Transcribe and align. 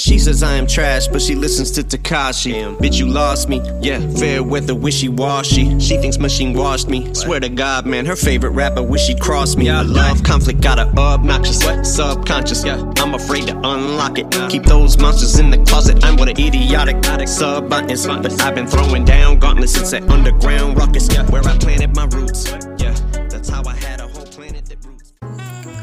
She 0.00 0.18
says 0.18 0.42
I 0.42 0.54
am 0.54 0.66
trash, 0.66 1.08
but 1.08 1.20
she 1.20 1.34
listens 1.34 1.70
to 1.72 1.82
Tekashi. 1.82 2.54
Bitch, 2.78 2.98
you 2.98 3.06
lost 3.06 3.50
me. 3.50 3.60
Yeah, 3.82 4.00
fair 4.12 4.42
weather, 4.42 4.74
wishy 4.74 5.10
washy. 5.10 5.78
She 5.78 5.98
thinks 5.98 6.18
machine 6.18 6.54
washed 6.54 6.88
me. 6.88 7.12
Swear 7.12 7.38
to 7.40 7.50
God, 7.50 7.84
man, 7.84 8.06
her 8.06 8.16
favorite 8.16 8.52
rapper 8.52 8.82
wish 8.82 9.02
she 9.02 9.14
crossed 9.14 9.58
me. 9.58 9.68
I 9.68 9.82
love 9.82 10.22
conflict, 10.22 10.62
got 10.62 10.78
her 10.78 10.90
obnoxious, 10.98 11.60
subconscious. 11.82 12.64
Yeah, 12.64 12.82
I'm 12.96 13.12
afraid 13.12 13.48
to 13.48 13.56
unlock 13.58 14.18
it. 14.18 14.30
Keep 14.48 14.62
those 14.62 14.96
monsters 14.96 15.38
in 15.38 15.50
the 15.50 15.58
closet. 15.64 16.02
I'm 16.02 16.16
what 16.16 16.30
an 16.30 16.40
idiotic 16.40 17.28
sub 17.28 17.70
is. 17.90 18.06
But 18.06 18.40
I've 18.40 18.54
been 18.54 18.66
throwing 18.66 19.04
down 19.04 19.38
gauntlets 19.38 19.72
since 19.72 19.90
that 19.90 20.08
underground 20.08 20.78
ruckus. 20.78 21.12
Yeah, 21.12 21.26
where 21.26 21.46
I 21.46 21.58
planted 21.58 21.94
my 21.94 22.06
roots. 22.06 22.50
Yeah, 22.78 22.94
that's 23.28 23.50
how 23.50 23.62
I 23.66 23.76
had 23.76 24.00
a 24.00 24.08
whole 24.08 24.24
planet 24.24 24.64
that 24.64 24.82
roots. 24.82 25.12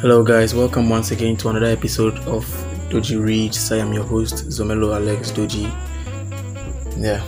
Hello, 0.02 0.24
guys, 0.24 0.56
welcome 0.56 0.90
once 0.90 1.12
again 1.12 1.38
to 1.38 1.50
another 1.50 1.68
episode 1.68 2.18
of 2.28 2.46
Doji 2.90 3.22
Reads. 3.22 3.72
I 3.72 3.78
am 3.78 3.92
your 3.92 4.06
host, 4.06 4.48
Zomelo 4.48 4.96
Alex 4.96 5.32
Doji. 5.32 5.68
Yeah, 6.98 7.22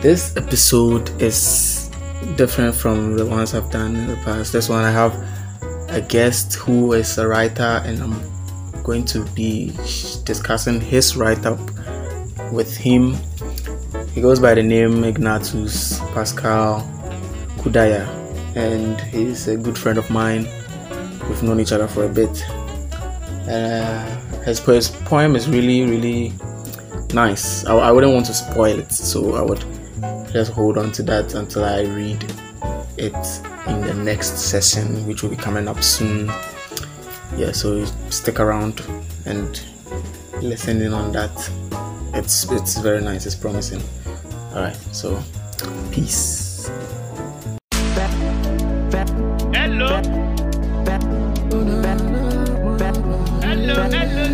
this 0.00 0.34
episode 0.36 1.10
is 1.20 1.90
different 2.36 2.74
from 2.74 3.16
the 3.16 3.26
ones 3.26 3.54
I've 3.54 3.70
done 3.70 3.94
in 3.94 4.06
the 4.06 4.16
past. 4.16 4.52
This 4.52 4.68
one, 4.68 4.82
I 4.82 4.90
have 4.90 5.14
a 5.90 6.00
guest 6.00 6.54
who 6.54 6.94
is 6.94 7.18
a 7.18 7.28
writer, 7.28 7.82
and 7.84 8.02
I'm 8.02 8.82
going 8.82 9.04
to 9.06 9.24
be 9.34 9.72
discussing 10.24 10.80
his 10.80 11.16
write 11.16 11.44
up 11.44 11.60
with 12.50 12.74
him. 12.76 13.14
He 14.14 14.22
goes 14.22 14.40
by 14.40 14.54
the 14.54 14.62
name 14.62 15.04
Ignatius 15.04 15.98
Pascal 16.14 16.80
Kudaya, 17.58 18.08
and 18.56 18.98
he's 19.02 19.48
a 19.48 19.56
good 19.56 19.76
friend 19.76 19.98
of 19.98 20.08
mine. 20.08 20.48
We've 21.28 21.42
known 21.42 21.60
each 21.60 21.72
other 21.72 21.88
for 21.88 22.04
a 22.04 22.08
bit. 22.08 22.42
Uh, 23.46 24.22
his 24.46 24.60
poem 24.60 25.34
is 25.34 25.48
really, 25.48 25.82
really 25.82 26.32
nice. 27.12 27.66
I, 27.66 27.74
I 27.74 27.90
wouldn't 27.90 28.14
want 28.14 28.26
to 28.26 28.34
spoil 28.34 28.78
it, 28.78 28.92
so 28.92 29.34
I 29.34 29.42
would 29.42 29.64
just 30.32 30.52
hold 30.52 30.78
on 30.78 30.92
to 30.92 31.02
that 31.02 31.34
until 31.34 31.64
I 31.64 31.82
read 31.82 32.22
it 32.96 33.14
in 33.66 33.80
the 33.80 33.94
next 33.94 34.38
session, 34.38 35.04
which 35.06 35.22
will 35.24 35.30
be 35.30 35.36
coming 35.36 35.66
up 35.66 35.82
soon. 35.82 36.30
Yeah, 37.36 37.50
so 37.50 37.84
stick 38.08 38.38
around 38.38 38.82
and 39.24 39.60
listen 40.40 40.80
in 40.80 40.92
on 40.92 41.10
that. 41.12 41.50
It's 42.14 42.50
it's 42.52 42.78
very 42.78 43.02
nice. 43.02 43.26
It's 43.26 43.34
promising. 43.34 43.82
All 44.54 44.62
right, 44.62 44.76
so 44.92 45.20
peace. 45.90 46.70
Hello. 49.52 50.00
Hello, 53.42 53.82
hello. 53.90 54.25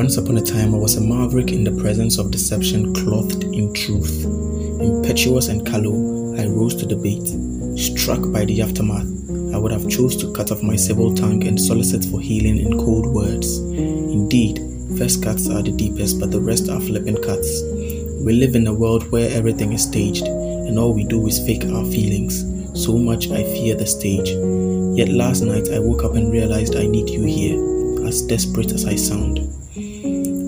Once 0.00 0.16
upon 0.16 0.38
a 0.38 0.40
time, 0.40 0.74
I 0.74 0.78
was 0.78 0.96
a 0.96 1.00
maverick 1.02 1.52
in 1.52 1.62
the 1.62 1.78
presence 1.78 2.16
of 2.16 2.30
deception, 2.30 2.94
clothed 2.94 3.44
in 3.44 3.70
truth. 3.74 4.24
Impetuous 4.80 5.48
and 5.48 5.66
callow, 5.66 6.40
I 6.40 6.46
rose 6.46 6.74
to 6.76 6.86
the 6.86 6.96
bait. 6.96 7.28
Struck 7.78 8.32
by 8.32 8.46
the 8.46 8.62
aftermath, 8.62 9.04
I 9.54 9.58
would 9.58 9.72
have 9.72 9.90
chose 9.90 10.16
to 10.22 10.32
cut 10.32 10.50
off 10.50 10.62
my 10.62 10.74
civil 10.74 11.14
tongue 11.14 11.46
and 11.46 11.60
solicit 11.60 12.06
for 12.06 12.18
healing 12.18 12.56
in 12.56 12.78
cold 12.78 13.08
words. 13.08 13.58
Indeed, 13.58 14.60
first 14.96 15.22
cuts 15.22 15.50
are 15.50 15.62
the 15.62 15.70
deepest, 15.70 16.18
but 16.18 16.30
the 16.30 16.40
rest 16.40 16.70
are 16.70 16.80
flippant 16.80 17.22
cuts. 17.22 17.60
We 18.24 18.32
live 18.32 18.54
in 18.54 18.68
a 18.68 18.72
world 18.72 19.12
where 19.12 19.30
everything 19.30 19.74
is 19.74 19.82
staged, 19.82 20.26
and 20.26 20.78
all 20.78 20.94
we 20.94 21.04
do 21.04 21.26
is 21.26 21.44
fake 21.44 21.66
our 21.66 21.84
feelings. 21.84 22.40
So 22.72 22.96
much 22.96 23.28
I 23.28 23.42
fear 23.42 23.74
the 23.74 23.86
stage. 23.86 24.30
Yet 24.96 25.10
last 25.10 25.42
night 25.42 25.68
I 25.68 25.78
woke 25.78 26.04
up 26.04 26.14
and 26.14 26.32
realized 26.32 26.74
I 26.74 26.86
need 26.86 27.10
you 27.10 27.24
here, 27.24 28.06
as 28.08 28.22
desperate 28.22 28.72
as 28.72 28.86
I 28.86 28.96
sound. 28.96 29.59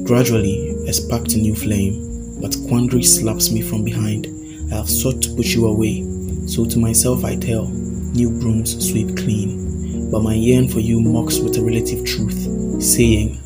Gradually, 0.04 0.76
I 0.88 0.90
sparked 0.90 1.34
a 1.34 1.38
new 1.38 1.54
flame, 1.54 2.40
but 2.40 2.56
quandary 2.66 3.04
slaps 3.04 3.52
me 3.52 3.62
from 3.62 3.84
behind. 3.84 4.26
I 4.72 4.76
have 4.76 4.90
sought 4.90 5.22
to 5.22 5.34
push 5.36 5.54
you 5.54 5.66
away, 5.66 6.02
so 6.46 6.64
to 6.64 6.78
myself 6.78 7.24
I 7.24 7.36
tell, 7.36 7.68
new 7.68 8.28
brooms 8.28 8.90
sweep 8.90 9.16
clean. 9.16 10.10
But 10.10 10.24
my 10.24 10.34
yearn 10.34 10.66
for 10.66 10.80
you 10.80 11.00
mocks 11.00 11.38
with 11.38 11.56
a 11.56 11.62
relative 11.62 12.04
truth, 12.04 12.82
saying, 12.82 13.40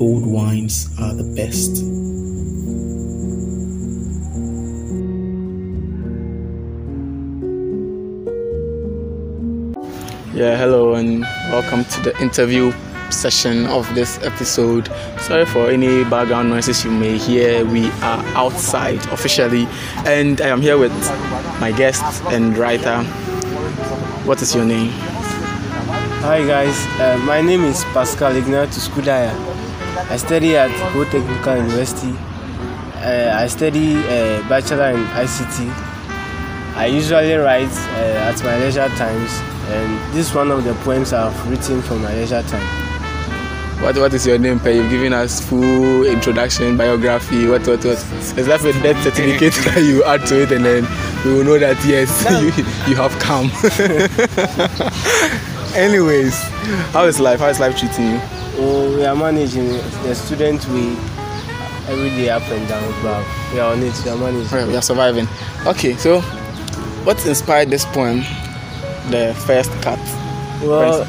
old 0.00 0.26
wines 0.26 0.88
are 0.98 1.14
the 1.14 1.22
best. 1.22 1.84
Yeah, 10.34 10.56
hello 10.56 10.94
and 10.94 11.20
welcome 11.52 11.84
to 11.84 12.00
the 12.00 12.20
interview 12.20 12.72
session 13.12 13.66
of 13.66 13.92
this 13.94 14.18
episode. 14.22 14.90
Sorry 15.20 15.44
for 15.44 15.70
any 15.70 16.04
background 16.04 16.48
noises 16.48 16.84
you 16.84 16.90
may 16.90 17.18
hear. 17.18 17.64
We 17.64 17.90
are 18.00 18.24
outside 18.34 19.04
officially, 19.12 19.66
and 20.06 20.40
I 20.40 20.48
am 20.48 20.60
here 20.60 20.78
with 20.78 20.92
my 21.60 21.72
guest 21.72 22.02
and 22.32 22.56
writer. 22.56 23.02
What 24.24 24.40
is 24.42 24.54
your 24.54 24.64
name? 24.64 24.90
Hi 26.22 26.46
guys, 26.46 26.86
uh, 27.00 27.18
my 27.26 27.40
name 27.40 27.64
is 27.64 27.82
Pascal 27.92 28.36
Ignatius 28.36 28.88
Kudaya. 28.88 29.34
I 30.08 30.16
study 30.16 30.56
at 30.56 30.70
Ho 30.70 31.04
Technical 31.04 31.56
University. 31.56 32.14
Uh, 33.02 33.34
I 33.34 33.48
study 33.48 33.96
uh, 33.96 34.48
bachelor 34.48 34.90
in 34.90 35.04
ICT. 35.18 35.68
I 36.76 36.86
usually 36.86 37.34
write 37.34 37.68
uh, 37.68 38.30
at 38.30 38.42
my 38.44 38.56
leisure 38.58 38.88
times, 38.96 39.32
and 39.68 40.14
this 40.14 40.30
is 40.30 40.34
one 40.34 40.50
of 40.50 40.64
the 40.64 40.74
poems 40.84 41.12
I've 41.12 41.34
written 41.50 41.82
for 41.82 41.94
my 41.96 42.14
leisure 42.14 42.42
time. 42.42 42.81
What 43.82 43.98
What 43.98 44.14
is 44.14 44.24
your 44.24 44.38
name? 44.38 44.60
Per? 44.60 44.70
You've 44.70 44.90
given 44.90 45.12
us 45.12 45.40
full 45.40 46.04
introduction, 46.06 46.76
biography. 46.76 47.48
What 47.48 47.66
What 47.66 47.84
What? 47.84 47.98
Is 48.38 48.46
that 48.46 48.64
a 48.64 48.72
death 48.80 49.02
certificate 49.02 49.54
that 49.64 49.82
you 49.82 50.04
add 50.04 50.24
to 50.26 50.42
it, 50.42 50.52
and 50.52 50.64
then 50.64 50.86
we 51.24 51.32
will 51.34 51.44
know 51.44 51.58
that 51.58 51.84
yes, 51.84 52.08
you 52.30 52.52
you 52.88 52.96
have 52.96 53.10
come. 53.18 53.50
Anyways, 55.74 56.38
how 56.92 57.06
is 57.06 57.18
life? 57.18 57.40
How 57.40 57.48
is 57.48 57.58
life 57.58 57.76
treating 57.76 58.10
you? 58.12 58.20
Oh, 58.58 58.94
we 58.96 59.04
are 59.04 59.16
managing 59.16 59.68
the 60.04 60.14
student 60.14 60.64
we 60.68 60.92
every 61.90 62.10
day 62.10 62.28
up 62.30 62.42
and 62.54 62.68
down, 62.68 62.86
but 63.02 63.26
we 63.52 63.58
are 63.58 63.72
on 63.72 63.82
it. 63.82 64.00
We 64.04 64.10
are 64.12 64.16
managing. 64.16 64.56
Right, 64.56 64.68
we 64.68 64.76
are 64.76 64.82
surviving. 64.82 65.26
Okay, 65.66 65.96
so 65.96 66.20
what 67.02 67.18
inspired 67.26 67.70
this 67.70 67.84
poem, 67.86 68.18
the 69.10 69.34
first 69.44 69.72
cut? 69.82 69.98
Well, 70.62 71.02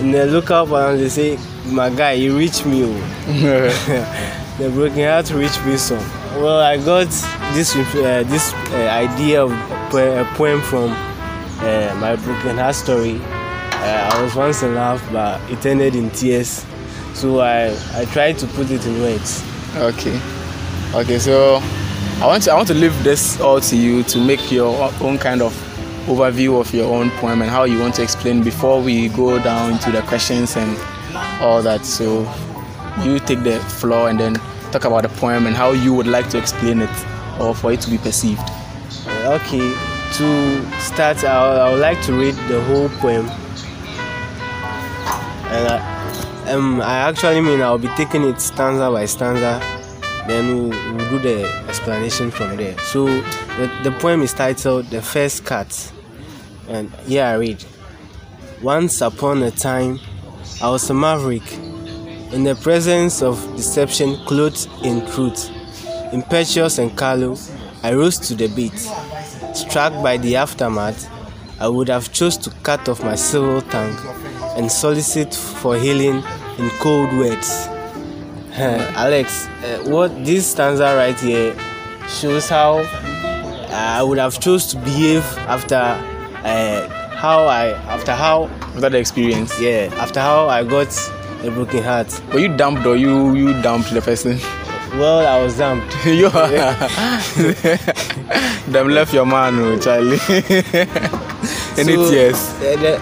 in 0.00 0.10
the 0.10 0.26
local 0.26 0.66
parlance, 0.66 1.00
they 1.00 1.36
say, 1.36 1.53
"My 1.66 1.90
guy, 1.90 2.12
you 2.12 2.36
reach 2.36 2.64
me." 2.64 2.84
oh." 2.84 2.94
the 4.58 4.70
broken 4.70 5.04
heart 5.04 5.30
reached 5.30 5.64
me 5.64 5.76
some. 5.76 5.98
Well, 6.36 6.60
I 6.60 6.76
got 6.76 7.08
this 7.54 7.74
uh, 7.76 8.24
this 8.26 8.52
uh, 8.70 8.76
idea 8.90 9.42
of 9.42 9.52
a 9.94 10.24
poem 10.34 10.60
from 10.60 10.90
uh, 11.60 11.94
my 12.00 12.16
broken 12.16 12.58
heart 12.58 12.74
story. 12.74 13.20
Uh, 13.22 14.10
I 14.12 14.22
was 14.22 14.34
once 14.34 14.62
in 14.62 14.74
love, 14.74 15.02
but 15.12 15.40
it 15.50 15.64
ended 15.66 15.94
in 15.94 16.10
tears. 16.10 16.64
So 17.14 17.40
I, 17.40 17.76
I 17.94 18.04
tried 18.06 18.38
to 18.38 18.46
put 18.48 18.70
it 18.70 18.84
in 18.86 19.00
words. 19.00 19.44
Okay, 19.76 20.20
okay. 20.94 21.18
So 21.18 21.60
I 22.20 22.26
want 22.26 22.42
to 22.44 22.52
I 22.52 22.56
want 22.56 22.68
to 22.68 22.74
leave 22.74 22.94
this 23.04 23.40
all 23.40 23.60
to 23.60 23.76
you 23.76 24.02
to 24.04 24.18
make 24.18 24.50
your 24.50 24.92
own 25.00 25.18
kind 25.18 25.42
of 25.42 25.52
overview 26.06 26.60
of 26.60 26.72
your 26.74 26.94
own 26.94 27.10
poem 27.12 27.42
and 27.42 27.50
how 27.50 27.64
you 27.64 27.78
want 27.80 27.94
to 27.94 28.02
explain 28.02 28.42
before 28.42 28.80
we 28.80 29.08
go 29.08 29.42
down 29.42 29.72
into 29.72 29.90
the 29.90 30.02
questions 30.02 30.56
and 30.56 30.76
all 31.40 31.62
that. 31.62 31.84
So 31.84 32.22
you 33.02 33.18
take 33.18 33.42
the 33.42 33.58
floor 33.60 34.08
and 34.08 34.18
then 34.18 34.34
talk 34.70 34.84
about 34.84 35.02
the 35.02 35.08
poem 35.08 35.46
and 35.46 35.54
how 35.54 35.72
you 35.72 35.92
would 35.94 36.06
like 36.06 36.28
to 36.30 36.38
explain 36.38 36.80
it 36.80 36.90
or 37.40 37.54
for 37.54 37.72
it 37.72 37.80
to 37.82 37.90
be 37.90 37.98
perceived. 37.98 38.42
Uh, 39.06 39.38
okay, 39.40 39.74
to 40.14 40.80
start, 40.80 41.24
I, 41.24 41.70
would 41.70 41.80
like 41.80 42.00
to 42.02 42.12
read 42.12 42.34
the 42.48 42.62
whole 42.64 42.88
poem. 43.00 43.28
And 45.50 45.68
I, 45.68 46.52
um, 46.52 46.80
I 46.80 47.08
actually 47.08 47.40
mean 47.40 47.60
I'll 47.60 47.78
be 47.78 47.88
taking 47.88 48.22
it 48.24 48.40
stanza 48.40 48.90
by 48.90 49.06
stanza, 49.06 49.60
then 50.26 50.68
we'll, 50.68 50.94
we'll 50.94 51.10
do 51.10 51.18
the 51.18 51.44
explanation 51.68 52.30
from 52.30 52.56
there. 52.56 52.78
So 52.78 53.06
the, 53.06 53.70
the 53.82 53.96
poem 53.98 54.22
is 54.22 54.32
titled 54.32 54.86
The 54.86 55.02
First 55.02 55.44
Cut, 55.44 55.92
and 56.68 56.90
here 57.06 57.24
I 57.24 57.34
read 57.34 57.64
Once 58.62 59.00
upon 59.00 59.42
a 59.42 59.50
time, 59.50 60.00
I 60.62 60.70
was 60.70 60.88
a 60.88 60.94
maverick 60.94 61.52
in 62.32 62.44
the 62.44 62.54
presence 62.54 63.22
of 63.22 63.40
deception 63.56 64.16
clothed 64.26 64.68
in 64.82 65.06
truth. 65.06 65.50
Impetuous 66.12 66.78
and 66.78 66.96
callow, 66.96 67.36
I 67.82 67.92
rose 67.94 68.18
to 68.28 68.34
the 68.34 68.48
beat. 68.48 68.78
Struck 69.54 69.92
by 70.02 70.16
the 70.16 70.36
aftermath, 70.36 71.08
I 71.60 71.68
would 71.68 71.88
have 71.88 72.12
chose 72.12 72.36
to 72.38 72.50
cut 72.62 72.88
off 72.88 73.02
my 73.02 73.14
civil 73.14 73.62
tongue 73.62 73.96
and 74.56 74.70
solicit 74.70 75.34
for 75.34 75.76
healing 75.76 76.22
in 76.58 76.70
cold 76.80 77.12
words. 77.16 77.66
Alex, 78.56 79.46
uh, 79.46 79.84
what 79.86 80.24
this 80.24 80.50
stanza 80.52 80.94
right 80.96 81.18
here 81.18 81.56
shows 82.08 82.48
how 82.48 82.78
I 83.70 84.02
would 84.02 84.18
have 84.18 84.38
chose 84.38 84.66
to 84.68 84.76
behave 84.78 85.24
after 85.48 85.76
uh, 86.44 86.83
how 87.24 87.46
I 87.46 87.64
after 87.94 88.12
how 88.14 88.44
After 88.74 88.90
the 88.90 88.98
experience. 88.98 89.50
yeah 89.60 89.88
after 90.04 90.20
how 90.20 90.48
I 90.48 90.62
got 90.64 90.90
a 91.42 91.50
broken 91.50 91.82
heart. 91.82 92.08
Were 92.32 92.40
you 92.40 92.50
dumped 92.56 92.84
or 92.86 92.96
you 92.96 93.34
you 93.34 93.48
dumped 93.62 93.92
the 93.92 94.00
person? 94.00 94.38
Well, 95.00 95.26
I 95.26 95.42
was 95.42 95.58
dumped. 95.58 95.90
you 96.20 96.26
are 96.26 96.48
them 98.74 98.88
left 98.88 99.12
your 99.12 99.26
man, 99.26 99.58
oh, 99.58 99.78
Charlie. 99.78 100.18
Any 101.76 101.94
So, 101.96 102.14
eh, 102.14 102.76
the- 102.82 103.00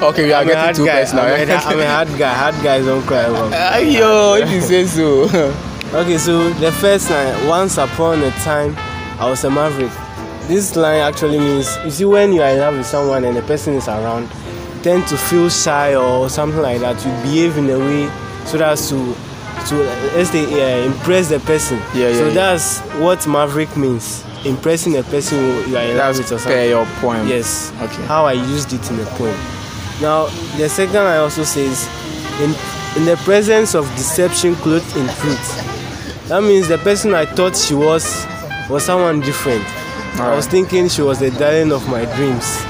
Okay, 0.08 0.24
we 0.24 0.32
are 0.32 0.40
I'm 0.42 0.48
a 0.48 0.54
hard 0.56 0.74
getting 0.74 0.74
too 0.76 0.86
guy. 0.86 1.00
personal. 1.00 1.24
I'm 1.26 1.48
a, 1.50 1.54
I'm 1.54 1.78
a 1.80 1.86
hard 1.86 2.08
guy. 2.18 2.32
Hard 2.34 2.54
guys 2.64 2.84
don't 2.86 3.02
cry. 3.06 3.20
About. 3.28 3.52
Ayo, 3.52 4.40
if 4.42 4.50
you 4.50 4.60
say 4.60 4.84
so. 4.86 5.28
Okay, 5.94 6.16
so 6.18 6.48
the 6.54 6.72
first 6.72 7.10
line, 7.10 7.46
once 7.46 7.76
upon 7.78 8.22
a 8.22 8.30
time, 8.42 8.74
I 9.20 9.28
was 9.28 9.44
a 9.44 9.50
maverick. 9.50 9.92
This 10.52 10.76
line 10.76 11.00
actually 11.00 11.38
means, 11.38 11.78
you 11.82 11.90
see, 11.90 12.04
when 12.04 12.30
you 12.34 12.42
are 12.42 12.50
in 12.50 12.58
love 12.58 12.76
with 12.76 12.84
someone 12.84 13.24
and 13.24 13.34
the 13.34 13.40
person 13.40 13.72
is 13.72 13.88
around, 13.88 14.24
you 14.24 14.82
tend 14.82 15.06
to 15.06 15.16
feel 15.16 15.48
shy 15.48 15.94
or 15.94 16.28
something 16.28 16.60
like 16.60 16.80
that. 16.80 17.02
You 17.06 17.10
behave 17.22 17.56
in 17.56 17.70
a 17.70 17.78
way 17.78 18.06
so 18.44 18.58
that's 18.58 18.90
to, 18.90 18.96
to 19.68 19.76
let's 20.14 20.28
say, 20.28 20.44
uh, 20.44 20.84
impress 20.84 21.30
the 21.30 21.40
person. 21.40 21.78
Yeah, 21.94 22.08
yeah, 22.08 22.12
So 22.18 22.26
yeah. 22.28 22.34
that's 22.34 22.80
what 23.00 23.26
maverick 23.26 23.74
means, 23.78 24.22
impressing 24.44 24.92
the 24.92 25.04
person 25.04 25.38
you 25.70 25.74
are 25.78 25.84
in 25.84 25.96
love 25.96 26.18
with 26.18 26.30
or 26.30 26.38
something. 26.38 26.68
your 26.68 26.84
poem. 27.00 27.26
Yes. 27.26 27.72
Okay. 27.80 28.04
How 28.04 28.26
I 28.26 28.34
used 28.34 28.74
it 28.74 28.90
in 28.90 28.98
the 28.98 29.06
poem. 29.16 29.34
Now, 30.02 30.26
the 30.58 30.68
second 30.68 30.96
line 30.96 31.20
also 31.20 31.44
says, 31.44 31.88
in, 32.42 32.50
in 33.00 33.06
the 33.06 33.18
presence 33.24 33.74
of 33.74 33.86
deception 33.96 34.54
clothed 34.56 34.94
in 34.98 35.06
truth. 35.16 36.28
That 36.28 36.42
means 36.42 36.68
the 36.68 36.76
person 36.76 37.14
I 37.14 37.24
thought 37.24 37.56
she 37.56 37.72
was 37.74 38.26
was 38.68 38.84
someone 38.84 39.20
different. 39.20 39.64
I 40.18 40.34
was 40.36 40.46
thinking 40.46 40.88
she 40.88 41.02
was 41.02 41.18
the 41.18 41.30
darling 41.30 41.72
of 41.72 41.88
my 41.88 42.04
dreams. 42.16 42.44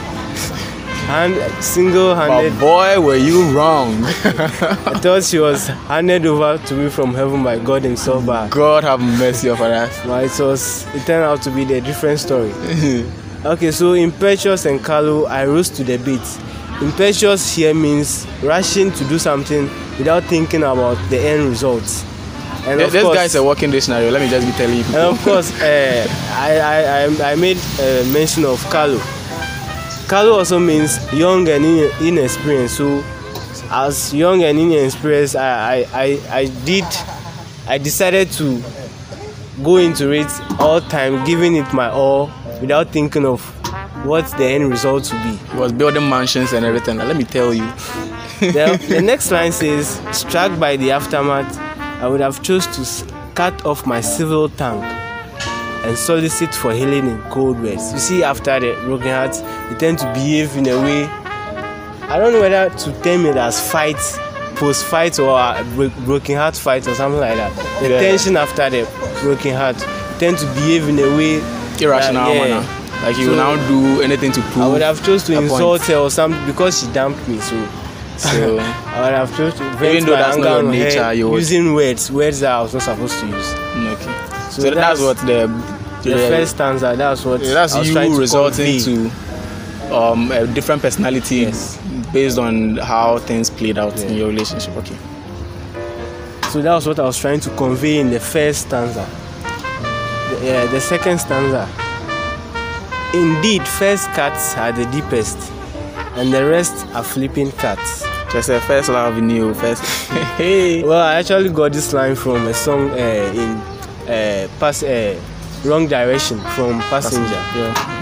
And 1.09 1.35
single-handed, 1.62 2.59
boy, 2.61 2.99
were 3.00 3.17
you 3.17 3.50
wrong. 3.50 4.03
I 4.05 4.99
thought 5.03 5.25
she 5.25 5.39
was 5.41 5.67
handed 5.67 6.25
over 6.25 6.65
to 6.69 6.75
me 6.75 6.89
from 6.89 7.12
heaven 7.12 7.43
by 7.43 7.59
God 7.59 7.83
Himself, 7.83 8.25
but, 8.25 8.49
God 8.49 8.85
have 8.85 9.00
mercy 9.00 9.49
upon 9.49 9.73
us. 9.73 10.00
but 10.06 10.25
it 10.25 10.39
was 10.43 10.87
it 10.94 11.05
turned 11.05 11.25
out 11.25 11.43
to 11.43 11.50
be 11.50 11.65
the 11.65 11.81
different 11.81 12.19
story. 12.21 12.53
Okay, 13.45 13.73
so 13.73 13.95
impetuous 13.95 14.67
and 14.67 14.83
callow, 14.85 15.25
I 15.27 15.45
rose 15.45 15.69
to 15.71 15.83
the 15.83 15.97
beat. 15.99 16.23
Impetuous 16.81 17.56
here 17.56 17.75
means 17.75 18.25
rushing 18.41 18.93
to 18.93 19.05
do 19.09 19.19
something 19.19 19.69
without 19.99 20.23
thinking 20.25 20.62
about 20.62 20.97
the 21.11 21.19
end 21.19 21.49
results. 21.49 22.05
And 22.64 22.79
Th- 22.79 22.91
This 22.93 23.03
course, 23.03 23.17
guy 23.17 23.25
is 23.25 23.35
a 23.35 23.43
walking 23.43 23.70
dictionary. 23.70 24.11
Let 24.11 24.23
me 24.23 24.29
just 24.29 24.47
be 24.47 24.53
telling 24.53 24.76
you. 24.79 24.85
people. 24.85 25.00
and 25.00 25.17
of 25.17 25.23
course, 25.25 25.50
uh, 25.61 26.06
I, 26.32 27.06
I, 27.11 27.32
I, 27.32 27.35
made 27.35 27.59
uh, 27.81 28.05
mention 28.12 28.44
of 28.44 28.61
callow. 28.70 29.00
Callow 30.09 30.38
also 30.38 30.59
means 30.61 30.99
young 31.12 31.49
and 31.49 31.64
in, 31.64 31.91
inexperienced. 32.00 32.76
So, 32.76 33.03
as 33.70 34.14
young 34.14 34.43
and 34.44 34.59
inexperienced, 34.59 35.35
I, 35.35 35.82
I, 35.82 35.87
I, 35.93 36.20
I 36.31 36.44
did, 36.64 36.85
I 37.67 37.79
decided 37.79 38.31
to 38.32 38.62
go 39.62 39.79
into 39.79 40.11
it 40.12 40.29
all 40.61 40.81
time, 40.81 41.25
giving 41.25 41.56
it 41.56 41.73
my 41.73 41.91
all 41.91 42.31
without 42.61 42.91
thinking 42.91 43.26
of 43.26 43.41
what 44.06 44.26
the 44.38 44.44
end 44.44 44.70
result 44.70 45.12
will 45.12 45.23
be. 45.25 45.37
He 45.37 45.56
was 45.59 45.73
building 45.73 46.09
mansions 46.09 46.53
and 46.53 46.64
everything. 46.64 46.99
Let 46.99 47.17
me 47.17 47.25
tell 47.25 47.53
you. 47.53 47.67
the, 48.41 48.79
the 48.88 49.00
next 49.03 49.31
line 49.32 49.53
says, 49.53 50.00
struck 50.17 50.59
by 50.61 50.76
the 50.76 50.91
aftermath, 50.93 51.72
I 52.02 52.08
would 52.08 52.20
have 52.20 52.43
chose 52.43 52.66
to 52.76 53.14
cut 53.34 53.64
off 53.64 53.87
my 53.87 54.00
civil 54.00 54.49
tongue 54.49 54.82
and 54.82 55.96
solicit 55.96 56.54
for 56.54 56.72
healing 56.72 57.06
in 57.08 57.22
cold 57.31 57.60
words. 57.60 57.93
You 57.93 57.99
see, 57.99 58.25
after 58.25 58.58
the 58.60 58.75
broken 58.84 59.08
heart, 59.08 59.32
they 59.70 59.76
tend 59.78 59.99
to 60.00 60.06
behave 60.12 60.56
in 60.56 60.66
a 60.69 60.81
way. 60.82 61.04
I 61.04 62.19
don't 62.19 62.32
know 62.32 62.40
whether 62.40 62.69
to 62.70 63.02
term 63.02 63.25
it 63.26 63.37
as 63.37 63.58
fight, 63.70 63.96
post 64.56 64.84
fight, 64.84 65.19
or 65.19 65.31
uh, 65.38 65.60
a 65.60 65.88
broken 66.04 66.37
heart 66.37 66.56
fight, 66.56 66.87
or 66.87 66.94
something 66.94 67.20
like 67.20 67.37
that. 67.37 67.52
The 67.81 67.88
Yeah. 67.90 68.00
tension 68.00 68.37
after 68.37 68.69
the 68.69 68.87
broken 69.22 69.54
heart 69.54 69.76
tend 70.19 70.38
to 70.38 70.46
behave 70.54 70.88
in 70.88 70.99
a 70.99 71.16
way. 71.16 71.40
Irrational 71.81 72.26
that- 72.26 72.34
yeah. 72.34 72.54
manner. 72.60 72.66
Like 73.06 73.16
you 73.16 73.25
So- 73.25 73.31
will 73.31 73.37
now 73.38 73.69
do 73.69 74.02
anything 74.02 74.31
to 74.32 74.40
prove. 74.40 74.64
I 74.64 74.69
would 74.69 74.82
have 74.82 75.04
chose 75.04 75.22
to 75.25 75.32
a 75.32 75.37
point. 75.37 75.50
insult 75.52 75.82
her 75.82 75.96
or 75.96 76.10
something 76.10 76.44
because 76.46 76.78
she 76.81 76.87
dumped 76.93 77.26
me. 77.28 77.38
So 77.40 77.56
So 78.23 78.59
I 78.59 79.01
would 79.03 79.15
have 79.15 79.37
chose 79.37 79.55
to 79.55 79.65
vent 79.71 79.83
Even 79.97 80.07
though 80.07 80.13
that's 80.13 80.37
not 80.37 80.63
your 80.63 80.71
nature, 80.71 81.13
you 81.13 81.29
would- 81.29 81.39
using 81.41 81.75
words, 81.75 82.11
words 82.11 82.41
that 82.41 82.53
I 82.53 82.63
was 82.63 82.73
not 82.75 82.83
supposed 82.83 83.19
to 83.21 83.27
use. 83.27 83.53
okay. 83.55 84.15
So, 84.51 84.63
So 84.63 84.71
that's, 84.71 84.77
that's- 84.77 85.01
what 85.01 85.19
the 85.27 85.51
The 86.03 86.17
first 86.29 86.53
stanza, 86.57 86.95
that's 86.97 87.25
what 87.25 87.41
Yeah, 87.43 87.55
that's 87.55 87.75
I 87.75 87.79
was 87.81 87.91
trying 87.93 88.11
you 88.11 88.17
to 88.17 88.21
resulting 88.21 88.81
convey. 88.83 89.11
to 89.89 89.95
um, 89.97 90.33
a 90.33 90.47
different 90.47 90.83
personality 90.83 91.37
Yes. 91.47 91.79
based 92.13 92.39
on 92.39 92.77
how 92.79 93.19
things 93.19 93.51
played 93.51 93.79
out 93.79 93.99
in 94.01 94.15
your 94.17 94.29
relationship. 94.29 94.77
Okay. 94.79 94.97
So 96.51 96.61
that 96.63 96.75
was 96.75 96.87
what 96.87 96.99
I 96.99 97.05
was 97.05 97.19
trying 97.19 97.41
to 97.41 97.51
convey 97.51 97.99
in 97.99 98.11
the 98.11 98.21
first 98.21 98.63
stanza. 98.69 99.07
The, 100.31 100.47
yeah, 100.47 100.67
the 100.67 100.81
second 100.81 101.19
stanza. 101.19 101.69
Indeed, 103.15 103.63
first 103.67 104.09
cats 104.13 104.57
are 104.57 104.73
the 104.73 104.87
deepest, 104.87 105.39
and 106.17 106.33
the 106.33 106.45
rest 106.47 106.87
are 106.95 107.05
flipping 107.05 107.53
cats. 107.53 108.05
Just 108.32 108.49
a 108.49 108.61
first 108.62 108.88
love 108.88 109.19
in 109.19 109.29
you. 109.29 109.52
First. 109.55 109.82
hey. 110.38 110.82
Well, 110.82 111.02
I 111.02 111.17
actually 111.17 111.50
got 111.50 111.73
this 111.73 111.93
line 111.93 112.14
from 112.14 112.46
a 112.46 112.55
song 112.55 112.90
uh, 112.90 112.94
in 112.94 113.50
uh, 114.08 114.49
pass, 114.58 114.82
uh, 114.82 115.20
Wrong 115.64 115.87
Direction 115.87 116.38
from 116.56 116.81
Passenger. 116.81 117.43
Yeah. 117.55 117.93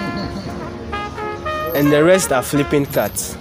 and 1.74 1.90
the 1.90 2.04
rest 2.04 2.30
are 2.30 2.42
flipping 2.42 2.86
cats. 2.86 3.36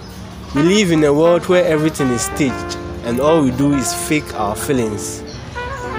We 0.54 0.62
live 0.62 0.90
in 0.90 1.04
a 1.04 1.12
world 1.12 1.46
where 1.46 1.64
everything 1.64 2.08
is 2.08 2.22
staged 2.22 2.76
and 3.04 3.20
all 3.20 3.42
we 3.42 3.50
do 3.52 3.72
is 3.74 3.94
fake 4.08 4.34
our 4.34 4.56
feelings. 4.56 5.22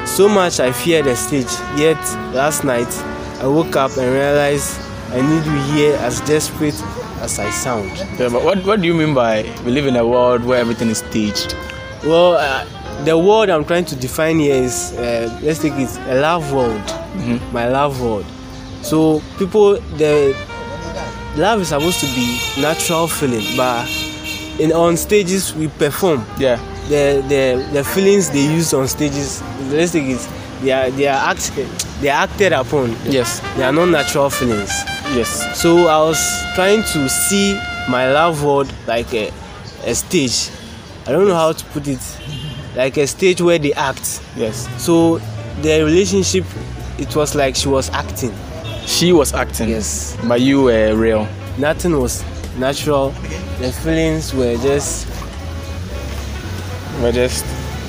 So 0.05 0.27
much 0.27 0.59
I 0.59 0.71
fear 0.71 1.03
the 1.03 1.15
stage, 1.15 1.51
yet 1.77 1.97
last 2.33 2.63
night 2.63 2.91
I 3.39 3.47
woke 3.47 3.75
up 3.75 3.91
and 3.97 4.11
realized 4.11 4.79
I 5.11 5.21
need 5.21 5.45
you 5.45 5.73
here 5.73 5.95
as 5.97 6.19
desperate 6.21 6.75
as 7.21 7.39
I 7.39 7.50
sound. 7.51 7.91
Yeah, 8.19 8.29
but 8.29 8.44
what, 8.44 8.65
what 8.65 8.81
do 8.81 8.88
you 8.88 8.94
mean 8.94 9.13
by 9.13 9.44
we 9.65 9.71
live 9.71 9.88
in 9.88 9.95
a 9.95 10.06
world 10.06 10.44
where 10.44 10.59
everything 10.59 10.89
is 10.89 10.97
staged? 11.00 11.56
Well, 12.03 12.33
uh, 12.33 12.65
the 13.06 13.18
word 13.18 13.50
I'm 13.50 13.63
trying 13.65 13.85
to 13.85 13.95
define 13.95 14.39
here 14.39 14.56
is 14.56 14.94
uh, 14.94 15.39
let's 15.41 15.59
take 15.59 15.73
it 15.73 15.89
a 16.07 16.19
love 16.19 16.51
world, 16.51 16.81
my 17.53 17.68
love 17.69 18.01
world. 18.01 18.25
So 18.81 19.21
people, 19.38 19.73
the 19.97 20.35
love 21.38 21.62
is 21.62 21.69
supposed 21.69 22.00
to 22.00 22.07
be 22.07 22.39
natural 22.59 23.07
feeling, 23.07 23.45
but 23.56 23.88
in 24.59 24.71
on 24.71 24.97
stages 24.97 25.53
we 25.56 25.68
perform. 25.68 26.25
Yeah. 26.37 26.59
The 26.90 27.23
the 27.30 27.69
the 27.71 27.83
feelings 27.83 28.30
they 28.31 28.44
use 28.44 28.73
on 28.73 28.87
stages, 28.87 29.42
let's 29.69 29.92
take 29.92 30.07
it, 30.09 30.28
they 30.61 30.71
are 30.71 30.90
they 30.92 31.07
are 31.07 31.30
act, 31.30 31.51
they 32.01 32.09
are 32.09 32.23
acted 32.23 32.51
upon. 32.54 32.95
Yes. 33.06 33.40
They 33.56 33.63
are 33.63 33.71
not 33.71 33.85
natural 33.90 34.30
feelings. 34.30 34.71
Yes. 35.13 35.59
So 35.61 35.87
I 35.87 35.97
was 35.99 36.19
trying 36.56 36.83
to 36.83 37.09
see 37.09 37.59
my 37.89 38.11
love 38.13 38.44
world 38.44 38.73
like 38.87 39.13
a, 39.13 39.30
a 39.85 39.94
stage. 39.94 40.49
I 41.06 41.11
don't 41.11 41.27
know 41.27 41.35
how 41.35 41.51
to 41.51 41.65
put 41.65 41.87
it. 41.87 41.99
Like 42.75 42.95
a 42.95 43.06
stage 43.06 43.41
where 43.41 43.59
they 43.59 43.73
act. 43.73 44.21
Yes. 44.37 44.69
So 44.81 45.18
the 45.61 45.83
relationship, 45.83 46.45
it 46.97 47.13
was 47.15 47.35
like 47.35 47.56
she 47.57 47.68
was 47.68 47.89
acting. 47.89 48.33
She 48.85 49.11
was 49.11 49.33
acting. 49.33 49.69
Yes. 49.69 50.18
But 50.25 50.39
you 50.39 50.63
were 50.63 50.95
real. 50.95 51.27
Nothing 51.57 51.99
was 51.99 52.23
natural. 52.57 53.09
The 53.59 53.71
feelings 53.83 54.33
were 54.33 54.56
just. 54.57 55.07
We're 57.01 57.11
just. 57.11 57.44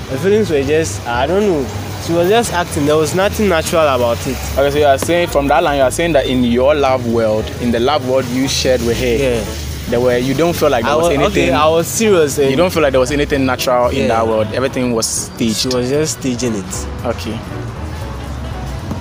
The 0.09 0.17
feelings 0.17 0.49
were 0.49 0.63
just. 0.63 1.07
I 1.07 1.25
don't 1.25 1.41
know. 1.43 1.82
She 2.05 2.11
was 2.13 2.27
just 2.29 2.51
acting. 2.51 2.85
There 2.85 2.97
was 2.97 3.15
nothing 3.15 3.47
natural 3.47 3.87
about 3.87 4.17
it. 4.27 4.37
Okay, 4.57 4.71
so 4.71 4.77
you 4.77 4.85
are 4.85 4.97
saying 4.97 5.29
from 5.29 5.47
that 5.47 5.63
line, 5.63 5.77
you 5.77 5.83
are 5.83 5.91
saying 5.91 6.11
that 6.13 6.25
in 6.27 6.43
your 6.43 6.75
love 6.75 7.07
world, 7.07 7.45
in 7.61 7.71
the 7.71 7.79
love 7.79 8.07
world 8.09 8.25
you 8.25 8.47
shared 8.49 8.81
with 8.81 8.99
her, 8.99 9.05
Yeah. 9.15 9.43
there 9.89 10.01
were 10.01 10.17
you 10.17 10.33
don't 10.33 10.53
feel 10.53 10.69
like 10.69 10.83
there 10.83 10.97
was, 10.97 11.07
was 11.07 11.13
anything. 11.17 11.49
okay. 11.49 11.51
I 11.53 11.67
was 11.69 11.87
serious. 11.87 12.37
You 12.37 12.55
don't 12.57 12.71
feel 12.73 12.81
like 12.83 12.91
there 12.91 12.99
was 12.99 13.11
anything 13.11 13.45
natural 13.45 13.87
in 13.89 14.09
that 14.09 14.27
world. 14.27 14.47
Everything 14.53 14.91
was 14.93 15.05
staged. 15.07 15.57
She 15.57 15.67
was 15.69 15.89
just 15.89 16.19
staging 16.19 16.55
it. 16.55 16.87
Okay. 17.05 17.39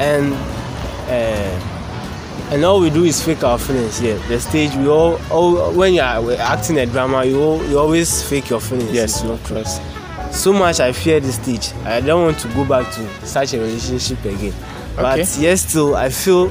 and 0.01 0.33
uh, 1.09 2.53
and 2.53 2.65
all 2.65 2.81
we 2.81 2.91
do 2.91 3.05
is 3.05 3.23
fake 3.23 3.43
our 3.45 3.59
feelings 3.59 4.01
yeah 4.01 4.17
the 4.29 4.41
stage 4.41 4.75
we 4.77 4.89
all, 4.89 5.19
all 5.31 5.73
when 5.73 5.93
you 5.95 6.01
are 6.01 6.33
acting 6.41 6.79
a 6.79 6.87
drama 6.87 7.25
you 7.25 7.41
all, 7.41 7.65
you 7.67 7.79
always 7.79 8.23
fake 8.29 8.49
your 8.51 8.61
feelings 8.61 8.91
Yes. 8.93 9.17
it's 9.21 9.25
not 9.25 9.43
trust 9.45 9.81
so 10.33 10.53
much 10.53 10.81
i 10.81 10.93
fear 10.93 11.21
this 11.21 11.37
stage 11.37 11.73
i 11.85 12.01
don't 12.01 12.23
want 12.25 12.39
to 12.39 12.49
go 12.55 12.65
back 12.65 12.91
to 12.93 13.27
such 13.27 13.55
a 13.55 13.59
relationship 13.61 14.19
again 14.25 14.55
but 14.97 15.19
Okay. 15.19 15.29
yes 15.41 15.69
still 15.69 15.95
i 15.97 16.09
feel 16.09 16.51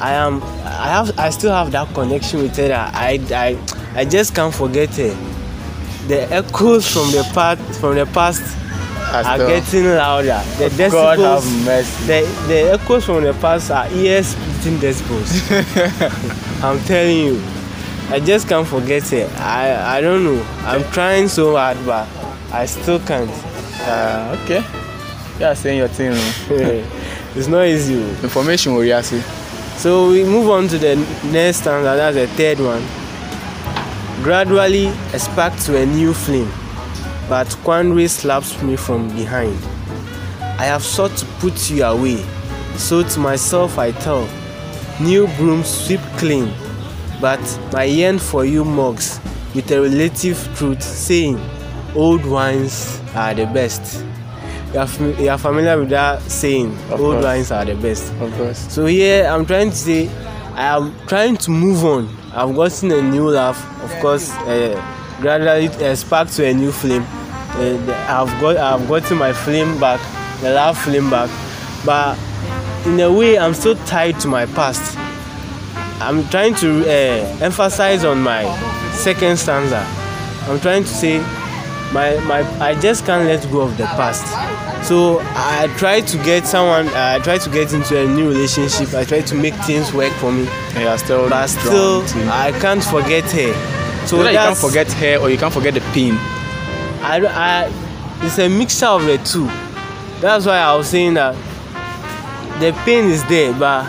i 0.00 0.12
am 0.12 0.42
i 0.64 0.88
have 0.88 1.18
i 1.18 1.30
still 1.30 1.52
have 1.52 1.70
that 1.72 1.92
connection 1.94 2.40
with 2.42 2.56
her 2.56 2.72
i 2.94 3.20
i 3.30 3.58
i 4.00 4.04
just 4.04 4.34
can't 4.34 4.54
forget 4.54 4.88
her 4.96 5.14
the 6.08 6.22
echoes 6.32 6.90
from 6.90 7.10
the 7.12 7.22
past 7.34 7.60
from 7.80 7.94
the 7.96 8.06
past 8.06 8.42
As 9.10 9.26
are 9.26 9.38
getting 9.38 9.84
louder 9.84 10.40
the 10.58 10.68
decibels 10.70 10.90
God 11.16 11.18
have 11.18 11.64
mercy. 11.64 12.06
the 12.06 12.46
the 12.48 12.72
echoes 12.72 13.04
from 13.04 13.22
the 13.24 13.32
past 13.34 13.70
are 13.70 13.88
ear 13.92 14.22
splitting 14.22 14.78
decibels 14.78 15.30
i'm 16.64 16.78
telling 16.84 17.18
you 17.18 17.42
I 18.10 18.20
just 18.20 18.48
can't 18.48 18.66
forget 18.66 19.06
her. 19.10 19.28
I 19.36 19.98
I 19.98 20.00
don't 20.00 20.24
know. 20.24 20.42
I'm 20.64 20.82
trying 20.92 21.28
so 21.28 21.56
hard, 21.56 21.76
but 21.84 22.08
I 22.52 22.66
still 22.66 22.98
can't. 23.00 23.30
Uh, 23.82 24.38
okay. 24.42 24.64
You 25.38 25.46
are 25.46 25.54
saying 25.54 25.78
your 25.78 25.88
thing. 25.88 26.12
it's 27.36 27.46
not 27.46 27.66
easy. 27.66 27.96
oh. 27.96 28.20
Information 28.22 28.74
will 28.74 28.84
you 28.84 29.02
see. 29.02 29.20
So 29.76 30.10
we 30.10 30.24
move 30.24 30.50
on 30.50 30.66
to 30.68 30.78
the 30.78 30.96
next 31.30 31.58
stanza. 31.58 31.94
That's 31.96 32.16
the 32.16 32.26
third 32.26 32.58
one. 32.58 32.82
Gradually, 34.24 34.90
spark 35.16 35.56
to 35.60 35.76
a 35.80 35.86
new 35.86 36.12
flame, 36.12 36.50
but 37.28 37.46
quandary 37.62 38.08
slaps 38.08 38.60
me 38.62 38.74
from 38.74 39.08
behind. 39.10 39.56
I 40.58 40.64
have 40.64 40.82
sought 40.82 41.16
to 41.18 41.26
put 41.38 41.70
you 41.70 41.84
away, 41.84 42.16
so 42.76 43.04
to 43.04 43.20
myself 43.20 43.78
I 43.78 43.92
tell, 43.92 44.28
new 45.00 45.28
brooms 45.36 45.68
sweep 45.68 46.00
clean, 46.16 46.52
but 47.20 47.38
my 47.72 47.84
yearn 47.84 48.18
for 48.18 48.44
you 48.44 48.64
mocks 48.64 49.20
with 49.54 49.70
a 49.70 49.80
relative 49.80 50.36
truth, 50.56 50.82
saying, 50.82 51.38
old 51.94 52.24
wines 52.24 53.00
are 53.14 53.34
the 53.34 53.46
best. 53.46 54.04
You 54.72 54.80
are, 54.80 55.20
you 55.22 55.28
are 55.30 55.38
familiar 55.38 55.78
with 55.78 55.88
that 55.90 56.20
saying, 56.22 56.72
Of 56.90 57.00
old 57.00 57.14
course. 57.14 57.24
wines 57.24 57.50
are 57.52 57.64
the 57.64 57.74
best. 57.74 58.12
Of 58.14 58.32
course. 58.36 58.58
So 58.72 58.86
here 58.86 59.26
I'm 59.26 59.46
trying 59.46 59.70
to 59.70 59.76
say 59.76 60.08
I 60.54 60.76
am 60.76 60.94
trying 61.06 61.36
to 61.38 61.50
move 61.50 61.84
on. 61.84 62.08
I've 62.32 62.54
gotten 62.54 62.90
a 62.92 63.00
new 63.02 63.30
love, 63.30 63.56
of 63.82 63.90
course, 64.00 64.30
uh, 64.30 64.74
gradually 65.20 65.68
uh, 65.84 65.94
spark 65.94 66.28
to 66.30 66.44
a 66.46 66.52
new 66.52 66.70
flame. 66.72 67.02
Uh, 67.02 67.78
I've 68.08 68.40
got 68.40 68.56
I've 68.56 68.86
gotten 68.88 69.16
my 69.18 69.32
flame 69.32 69.78
back, 69.80 70.00
the 70.42 70.52
love 70.52 70.76
flame 70.78 71.08
back, 71.10 71.30
but 71.84 72.18
in 72.86 73.00
a 73.00 73.10
way 73.12 73.38
I'm 73.38 73.54
still 73.54 73.76
tied 73.86 74.20
to 74.20 74.28
my 74.28 74.46
past. 74.46 74.96
I'm 76.00 76.28
trying 76.28 76.54
to 76.56 76.82
uh, 76.82 77.38
emphasize 77.42 78.04
on 78.04 78.20
my 78.22 78.44
second 78.92 79.36
stanza. 79.38 79.84
I'm 80.48 80.60
trying 80.60 80.82
to 80.84 80.88
say 80.88 81.18
my 81.92 82.18
my 82.20 82.40
I 82.60 82.74
just 82.80 83.06
can't 83.06 83.24
let 83.26 83.50
go 83.50 83.62
of 83.62 83.76
the 83.76 83.84
past. 83.84 84.26
So 84.86 85.20
I 85.20 85.66
try 85.76 86.00
to 86.00 86.16
get 86.18 86.46
someone. 86.46 86.88
I 86.88 87.18
try 87.18 87.38
to 87.38 87.50
get 87.50 87.72
into 87.72 87.98
a 87.98 88.06
new 88.06 88.28
relationship. 88.28 88.94
I 88.94 89.04
try 89.04 89.20
to 89.22 89.34
make 89.34 89.54
things 89.66 89.92
work 89.92 90.12
for 90.14 90.30
me, 90.32 90.46
And 90.74 90.84
you 90.84 90.98
still. 90.98 91.28
but 91.28 91.46
still 91.48 92.04
to- 92.06 92.28
I 92.30 92.52
can't 92.60 92.82
forget 92.82 93.24
her. 93.32 94.06
So 94.06 94.20
Either 94.20 94.30
you 94.32 94.38
can't 94.38 94.56
forget 94.56 94.90
her 94.92 95.16
or 95.18 95.28
you 95.30 95.36
can't 95.36 95.52
forget 95.52 95.74
the 95.74 95.80
pain. 95.92 96.14
I, 97.02 97.20
I 97.26 97.72
it's 98.24 98.38
a 98.38 98.48
mixture 98.48 98.86
of 98.86 99.04
the 99.04 99.18
two. 99.18 99.46
That's 100.20 100.46
why 100.46 100.58
I 100.58 100.74
was 100.76 100.88
saying 100.88 101.14
that 101.14 101.34
the 102.60 102.72
pain 102.84 103.04
is 103.10 103.24
there, 103.28 103.52
but 103.52 103.84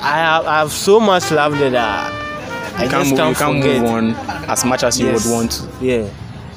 I 0.00 0.16
have, 0.18 0.46
I 0.46 0.58
have 0.60 0.72
so 0.72 1.00
much 1.00 1.30
love 1.30 1.58
that 1.58 1.74
I, 1.74 2.84
I 2.84 2.88
can't, 2.88 2.90
just 2.90 3.10
move, 3.10 3.18
can't 3.18 3.56
you 3.56 3.62
can't 3.62 3.62
forget. 3.62 3.82
move 3.82 3.90
on 3.90 4.14
as 4.48 4.64
much 4.64 4.82
as 4.84 5.00
you 5.00 5.06
Yes. 5.08 5.24
would 5.26 5.32
want 5.34 5.50
to. 5.52 5.68
Yeah. 5.84 6.08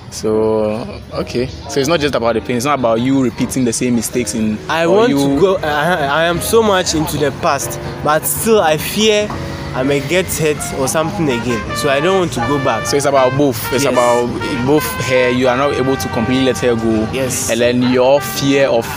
So 0.09 1.01
okay, 1.13 1.47
so 1.47 1.79
it's 1.79 1.89
not 1.89 1.99
just 1.99 2.15
about 2.15 2.33
the 2.33 2.41
pain. 2.41 2.55
It's 2.55 2.65
not 2.65 2.79
about 2.79 3.01
you 3.01 3.21
repeating 3.23 3.65
the 3.65 3.73
same 3.73 3.95
mistakes 3.95 4.33
in. 4.35 4.57
I 4.69 4.87
want 4.87 5.09
you, 5.09 5.17
to 5.17 5.39
go. 5.39 5.57
I, 5.57 6.21
I 6.21 6.23
am 6.23 6.39
so 6.39 6.63
much 6.63 6.95
into 6.95 7.17
the 7.17 7.31
past, 7.41 7.79
but 8.03 8.23
still 8.23 8.61
I 8.61 8.77
fear 8.77 9.27
I 9.75 9.83
may 9.83 9.99
get 10.07 10.25
hurt 10.37 10.57
or 10.79 10.87
something 10.87 11.29
again. 11.29 11.75
So 11.75 11.89
I 11.89 11.99
don't 11.99 12.19
want 12.19 12.33
to 12.33 12.39
go 12.41 12.57
back. 12.63 12.87
So 12.87 12.95
it's 12.97 13.05
about 13.05 13.37
both. 13.37 13.57
It's 13.73 13.83
Yes. 13.83 13.93
about 13.93 14.27
both 14.65 14.83
her. 15.07 15.29
You 15.29 15.49
are 15.49 15.57
not 15.57 15.73
able 15.73 15.95
to 15.97 16.07
completely 16.09 16.45
let 16.45 16.57
her 16.59 16.75
go. 16.75 17.07
Yes. 17.11 17.51
And 17.51 17.59
then 17.59 17.83
your 17.93 18.21
fear 18.21 18.69
of 18.69 18.87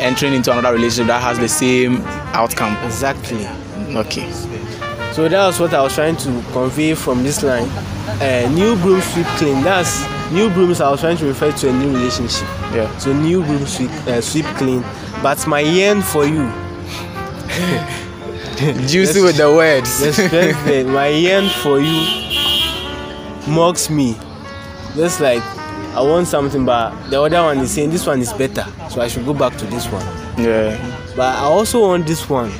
entering 0.00 0.34
into 0.34 0.52
another 0.52 0.74
relationship 0.76 1.08
that 1.08 1.22
has 1.22 1.38
the 1.38 1.48
same 1.48 2.02
outcome. 2.34 2.76
Exactly. 2.84 3.48
Okay. 3.96 4.30
So 5.12 5.28
that 5.28 5.46
was 5.46 5.58
what 5.58 5.72
I 5.74 5.82
was 5.82 5.94
trying 5.94 6.16
to 6.18 6.42
convey 6.52 6.94
from 6.94 7.22
this 7.24 7.42
line. 7.42 7.68
Uh, 8.20 8.48
new 8.52 8.76
broom 8.76 9.00
sweep 9.00 9.26
clean. 9.38 9.62
That's 9.64 10.04
new 10.32 10.50
brooms. 10.50 10.80
I 10.80 10.90
was 10.90 11.00
trying 11.00 11.16
to 11.18 11.26
refer 11.26 11.52
to 11.52 11.68
a 11.68 11.72
new 11.72 11.90
relationship. 11.92 12.46
Yeah. 12.74 12.96
So 12.98 13.12
new 13.12 13.42
broom 13.44 13.66
sweep 13.66 13.90
uh, 14.06 14.20
sweep 14.20 14.46
clean. 14.56 14.82
But 15.22 15.46
my 15.46 15.60
yearn 15.60 16.02
for 16.02 16.24
you. 16.26 16.50
Juicy 18.88 19.20
with 19.22 19.36
the 19.36 19.48
words. 19.52 20.00
My 20.92 21.06
yearn 21.08 21.48
for 21.48 21.78
you 21.80 22.02
mocks 23.46 23.88
me. 23.88 24.16
Just 24.96 25.20
like 25.20 25.42
I 25.94 26.00
want 26.00 26.26
something, 26.26 26.64
but 26.64 26.92
the 27.08 27.20
other 27.20 27.40
one 27.42 27.58
is 27.58 27.70
saying 27.70 27.90
this 27.90 28.04
one 28.06 28.20
is 28.20 28.32
better, 28.32 28.66
so 28.90 29.00
I 29.00 29.06
should 29.08 29.24
go 29.24 29.32
back 29.32 29.56
to 29.58 29.64
this 29.66 29.86
one. 29.86 30.04
yeah. 30.36 30.76
But 31.16 31.36
I 31.36 31.42
also 31.44 31.80
want 31.82 32.06
this 32.06 32.28
one. 32.28 32.50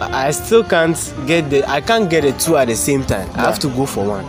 I 0.00 0.28
I 0.28 0.30
still 0.30 0.62
can't 0.64 0.96
get 1.26 1.48
the. 1.50 1.68
I 1.68 1.80
can't 1.80 2.08
get 2.08 2.22
the 2.22 2.32
two 2.32 2.56
at 2.56 2.68
the 2.68 2.76
same 2.76 3.04
time. 3.04 3.28
I 3.34 3.40
have 3.42 3.58
to 3.60 3.68
go 3.68 3.86
for 3.86 4.04
one. 4.06 4.24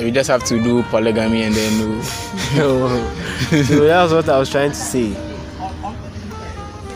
We 0.00 0.10
just 0.10 0.28
have 0.30 0.44
to 0.44 0.62
do 0.62 0.82
polygamy 0.84 1.42
and 1.42 1.54
then. 1.54 1.98
uh, 2.00 2.02
so 3.64 3.84
that's 3.84 4.12
what 4.12 4.28
I 4.28 4.38
was 4.38 4.50
trying 4.50 4.70
to 4.70 4.76
say. 4.76 5.14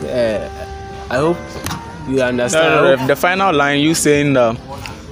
Uh, 0.03 0.49
I 1.09 1.17
hope 1.17 1.37
you 2.07 2.21
understand. 2.21 2.75
No, 2.75 2.83
no, 2.83 2.95
no, 2.95 3.07
the 3.07 3.15
final 3.15 3.53
line 3.53 3.79
you 3.79 3.93
saying 3.95 4.33
the 4.33 4.57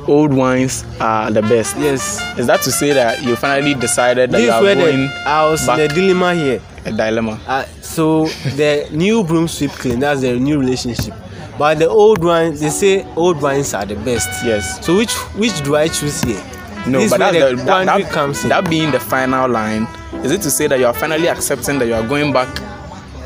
old 0.07 0.33
wines 0.33 0.83
are 0.99 1.31
the 1.31 1.41
best. 1.41 1.77
yes. 1.77 2.19
Is 2.37 2.47
that 2.47 2.61
to 2.63 2.71
say 2.71 2.93
that 2.93 3.21
you 3.23 3.35
finally 3.35 3.73
decided 3.75 4.31
that 4.31 4.37
This 4.37 4.45
you 4.47 4.51
are 4.51 4.61
going 4.61 5.07
the, 5.07 5.23
I 5.25 5.49
was 5.49 5.61
in 5.61 5.67
back- 5.67 5.77
the 5.77 5.87
dilemma 5.95 6.33
here. 6.33 6.61
a 6.85 6.91
dilemma? 6.91 7.39
Uh, 7.47 7.63
so 7.81 8.25
the 8.55 8.87
new 8.91 9.23
broom 9.23 9.47
sweep 9.47 9.71
clean. 9.71 9.99
That's 9.99 10.21
the 10.21 10.33
new 10.39 10.59
relationship. 10.59 11.13
But 11.57 11.77
the 11.79 11.87
old 11.89 12.23
ones, 12.23 12.59
they 12.59 12.69
say 12.69 13.05
old 13.15 13.41
wines 13.41 13.73
are 13.73 13.85
the 13.85 13.95
best. 13.95 14.29
Yes. 14.45 14.83
So 14.85 14.97
which 14.97 15.13
which 15.37 15.61
do 15.63 15.75
I 15.75 15.87
choose 15.87 16.21
here? 16.23 16.41
No, 16.87 16.99
this 16.99 17.11
but 17.11 17.19
that's 17.19 17.37
the 17.37 17.55
the, 17.55 17.63
that, 17.63 17.85
that, 17.85 18.11
comes 18.11 18.43
in. 18.43 18.49
that 18.49 18.69
being 18.69 18.91
the 18.91 18.99
final 18.99 19.49
line, 19.49 19.87
is 20.23 20.31
it 20.31 20.41
to 20.41 20.49
say 20.51 20.67
that 20.67 20.79
you 20.79 20.85
are 20.85 20.93
finally 20.93 21.27
accepting 21.27 21.79
that 21.79 21.87
you 21.87 21.93
are 21.93 22.07
going 22.07 22.33
back 22.33 22.49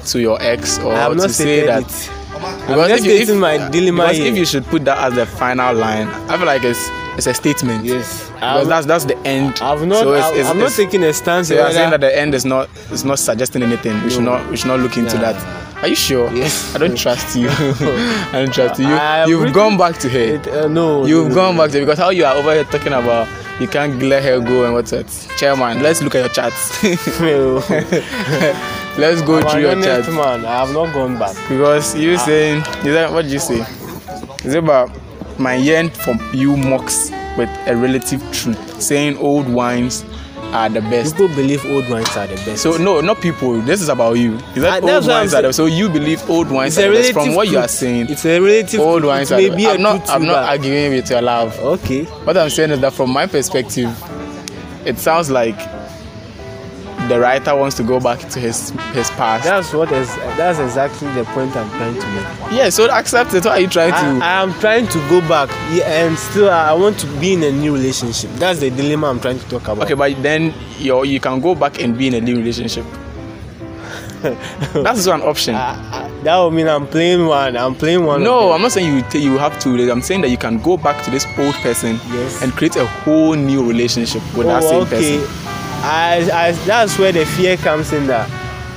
to 0.07 0.19
your 0.19 0.41
ex, 0.41 0.77
or 0.79 0.93
I 0.93 0.97
have 0.97 1.13
to 1.17 1.29
say 1.29 1.65
that? 1.65 1.83
it. 1.83 2.12
Because 2.67 2.89
just 2.89 3.05
if 3.05 3.27
you, 3.29 3.33
if, 3.35 3.39
my 3.39 3.69
dilemma 3.69 4.03
because 4.03 4.17
here. 4.17 4.27
if 4.31 4.38
you 4.38 4.45
should 4.45 4.65
put 4.65 4.83
that 4.85 4.97
as 5.00 5.13
the 5.15 5.25
final 5.25 5.74
line, 5.74 6.07
I 6.29 6.38
feel 6.38 6.45
like 6.45 6.63
it's 6.63 6.89
it's 7.17 7.27
a 7.27 7.33
statement. 7.33 7.85
Yes. 7.85 8.29
Because 8.31 8.41
I've- 8.43 8.67
that's 8.69 8.85
that's 8.85 9.05
the 9.05 9.17
end. 9.25 9.59
I've 9.62 9.85
not. 9.88 10.00
So 10.03 10.13
it's, 10.13 10.38
it's, 10.39 10.50
I'm 10.50 10.59
not 10.59 10.71
taking 10.71 11.01
a 11.03 11.13
stance. 11.13 11.47
So 11.47 11.55
you 11.55 11.62
are 11.62 11.71
saying 11.71 11.91
that 11.91 12.01
the 12.01 12.15
end 12.17 12.35
is 12.35 12.43
not 12.45 12.69
is 12.91 13.05
not 13.05 13.19
suggesting 13.19 13.63
anything. 13.63 14.01
We 14.03 14.09
should 14.09 14.24
not 14.24 14.50
we 14.50 14.57
should 14.57 14.67
not 14.67 14.79
look 14.81 14.97
into 14.97 15.15
Nah. 15.15 15.31
that. 15.31 15.65
Are 15.83 15.88
you 15.88 15.95
sure? 15.95 16.31
Yes. 16.33 16.75
I 16.75 16.79
don't 16.79 16.97
trust 16.97 17.35
you. 17.35 17.47
I 17.51 18.31
don't 18.33 18.53
trust 18.53 18.79
you. 18.79 18.88
I 18.88 19.27
have 19.27 19.53
gone 19.53 19.77
back 19.77 19.97
to 20.00 20.09
her. 20.09 20.19
It, 20.19 20.47
uh, 20.47 20.67
no. 20.67 21.05
You've 21.05 21.29
no, 21.29 21.35
gone 21.35 21.55
no. 21.55 21.63
back 21.63 21.71
to 21.71 21.79
her 21.79 21.85
because 21.85 22.00
how 22.00 22.09
you 22.09 22.25
are 22.25 22.35
over 22.35 22.53
here 22.53 22.63
talking 22.65 22.93
about 22.93 23.27
you 23.59 23.67
can't 23.67 24.01
let 24.03 24.24
her 24.24 24.39
go 24.39 24.65
and 24.65 24.74
what's 24.74 24.91
that? 24.91 25.07
Chairman, 25.38 25.81
let's 25.81 26.01
look 26.01 26.15
at 26.15 26.19
your 26.25 26.29
chats. 26.29 26.83
No. 27.19 27.55
let's 28.97 29.21
go 29.21 29.38
I'm 29.39 29.47
through 29.50 29.62
your 29.62 29.81
chats. 29.81 30.07
man. 30.09 30.45
I 30.45 30.65
have 30.65 30.74
not 30.74 30.93
gone 30.93 31.17
back. 31.17 31.35
Because 31.47 31.95
you 31.95 32.17
saying 32.17 32.59
is 32.59 32.93
that 32.93 33.12
what 33.12 33.25
you 33.25 33.39
say? 33.39 33.62
Is 34.43 34.53
it 34.55 34.59
about 34.63 34.91
my 35.39 35.55
yearn 35.55 35.89
for 35.89 36.13
you 36.33 36.55
mocks 36.57 37.12
with 37.38 37.50
a 37.67 37.75
relative 37.75 38.21
truth, 38.31 38.81
saying 38.81 39.17
old 39.17 39.47
wines 39.47 40.03
are 40.55 40.69
the 40.69 40.81
best. 40.81 41.15
People 41.15 41.27
believe 41.35 41.65
old 41.65 41.89
wines 41.89 42.15
are 42.17 42.27
the 42.27 42.35
best. 42.35 42.63
So 42.63 42.77
no, 42.77 43.01
not 43.01 43.21
people. 43.21 43.59
This 43.62 43.81
is 43.81 43.89
about 43.89 44.13
you. 44.13 44.35
Is 44.55 44.62
that 44.63 44.83
Ah, 44.83 44.95
old 44.95 45.07
wines 45.07 45.33
are 45.33 45.41
the 45.41 45.51
saying. 45.53 45.53
so 45.53 45.65
you 45.65 45.89
believe 45.89 46.27
old 46.29 46.50
wines 46.50 46.77
are 46.77 46.88
the 46.89 46.93
best 46.93 47.13
from 47.13 47.35
what 47.35 47.47
you 47.50 47.57
are 47.57 47.67
saying. 47.67 48.07
It's 48.09 48.25
a 48.25 48.39
relative. 48.39 48.79
Old 48.79 49.03
wines 49.03 49.31
are 49.31 49.41
the 49.41 49.50
be 49.55 49.67
I'm 49.67 49.81
not 49.81 50.09
I'm 50.09 50.25
not 50.25 50.43
arguing 50.50 50.91
with 50.93 51.09
your 51.09 51.21
love. 51.21 51.57
Okay. 51.59 52.05
What 52.25 52.38
I'm 52.38 52.50
saying 52.50 52.71
is 52.71 52.79
that 52.81 52.93
from 52.93 53.12
my 53.12 53.27
perspective, 53.27 53.89
it 54.85 54.97
sounds 54.97 55.29
like 55.29 55.57
the 57.07 57.19
writer 57.19 57.55
wants 57.55 57.75
to 57.77 57.83
go 57.83 57.99
back 57.99 58.19
to 58.29 58.39
his 58.39 58.71
his 58.93 59.09
past. 59.11 59.43
That's 59.43 59.73
what 59.73 59.91
is. 59.91 60.07
That's 60.37 60.59
exactly 60.59 61.07
the 61.13 61.23
point 61.25 61.55
I'm 61.55 61.69
trying 61.71 61.93
to 61.93 62.07
make. 62.13 62.51
yeah, 62.51 62.69
so 62.69 62.89
accept 62.89 63.33
it. 63.33 63.45
Why 63.45 63.51
are 63.51 63.59
you 63.59 63.67
trying 63.67 63.91
to? 63.91 64.25
I, 64.25 64.39
I 64.39 64.41
am 64.43 64.53
trying 64.55 64.87
to 64.87 64.99
go 65.09 65.21
back, 65.27 65.49
yeah, 65.71 65.85
and 66.05 66.17
still 66.17 66.49
I 66.49 66.69
I 66.69 66.73
want 66.73 66.97
to 66.99 67.07
be 67.19 67.33
in 67.33 67.43
a 67.43 67.51
new 67.51 67.73
relationship. 67.73 68.31
That's 68.39 68.59
the 68.59 68.69
dilemma 68.71 69.07
I'm 69.09 69.19
trying 69.19 69.39
to 69.39 69.45
talk 69.49 69.63
about. 69.67 69.83
Okay, 69.85 69.93
but 69.93 70.21
then 70.23 70.53
you 70.79 71.03
you 71.05 71.19
can 71.19 71.41
go 71.41 71.53
back 71.53 71.79
and 71.81 71.97
be 71.97 72.07
in 72.07 72.13
a 72.15 72.21
new 72.21 72.37
relationship. 72.37 72.85
That's 74.73 75.05
one 75.07 75.21
option. 75.21 75.55
I- 75.55 76.01
I- 76.01 76.05
that 76.23 76.39
would 76.39 76.53
mean 76.55 76.67
I'm 76.67 76.87
playing 76.87 77.27
one. 77.27 77.55
I'm 77.55 77.75
playing 77.75 78.03
one. 78.03 78.23
No. 78.23 78.51
I'm 78.51 78.61
not 78.63 78.71
saying 78.71 78.91
you 78.95 79.03
t- 79.11 79.19
you 79.19 79.37
have 79.37 79.59
to. 79.59 79.91
I'm 79.91 80.01
saying 80.01 80.21
that 80.21 80.29
you 80.31 80.37
can 80.37 80.57
go 80.59 80.75
back 80.75 81.03
to 81.05 81.11
this 81.11 81.27
old 81.37 81.53
person 81.55 81.99
Yes. 82.09 82.41
and 82.41 82.51
create 82.53 82.75
a 82.77 82.85
whole 82.87 83.35
new 83.35 83.63
relationship 83.67 84.23
with 84.35 84.47
that 84.47 84.63
Oh, 84.63 84.69
same 84.71 84.81
okay. 84.87 85.19
person. 85.19 85.44
I, 85.84 86.29
I, 86.34 86.51
that's 86.65 86.98
where 86.98 87.12
the 87.12 87.25
fear 87.25 87.58
comes 87.58 87.91
in. 87.94 88.08
That 88.08 88.29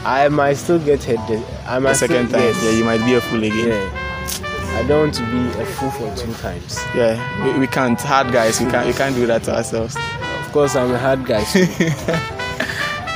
I 0.04 0.28
might 0.28 0.54
still 0.54 0.78
get 0.78 1.02
hit. 1.02 1.16
the- 1.26 1.44
I 1.66 1.78
might 1.78 1.90
The 1.90 1.94
second 1.96 2.28
time, 2.30 2.54
yeah, 2.62 2.70
you 2.70 2.84
might 2.84 3.04
be 3.04 3.14
a 3.14 3.20
fool 3.20 3.42
again. 3.42 3.68
Yeah. 3.68 4.04
I 4.78 4.84
don't 4.86 5.00
want 5.00 5.14
to 5.14 5.22
be 5.26 5.60
a 5.60 5.66
fool 5.66 5.90
for 5.90 6.14
two 6.16 6.32
times. 6.34 6.78
Yeah, 6.94 7.16
we, 7.44 7.58
we 7.60 7.66
can't. 7.66 8.00
Hard 8.00 8.32
guys, 8.32 8.60
we 8.60 8.70
can't. 8.70 8.86
We 8.86 8.92
can't 8.92 9.14
do 9.14 9.26
that 9.26 9.42
to 9.44 9.56
ourselves. 9.56 9.96
Of 9.96 10.52
course, 10.52 10.76
I'm 10.76 10.90
a 10.92 10.98
hard 10.98 11.24
guy. 11.24 11.42
so- 11.44 11.58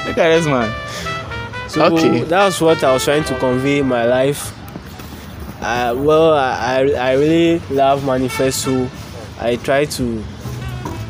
Look 0.07 0.19
at 0.19 0.37
this 0.37 0.47
man. 0.47 0.71
So 1.69 1.85
Okay. 1.87 2.23
that's 2.25 2.61
what 2.61 2.83
I 2.85 2.93
was 2.93 3.05
trying 3.05 3.25
to 3.25 3.39
convey 3.39 3.79
in 3.79 3.87
my 3.89 4.05
life. 4.05 4.53
Uh, 5.63 5.95
well, 5.97 6.35
I, 6.35 6.81
I 6.81 7.11
I 7.11 7.13
really 7.15 7.61
love 7.71 8.05
Manifesto. 8.05 8.89
I 9.41 9.57
try 9.57 9.85
to 9.85 10.25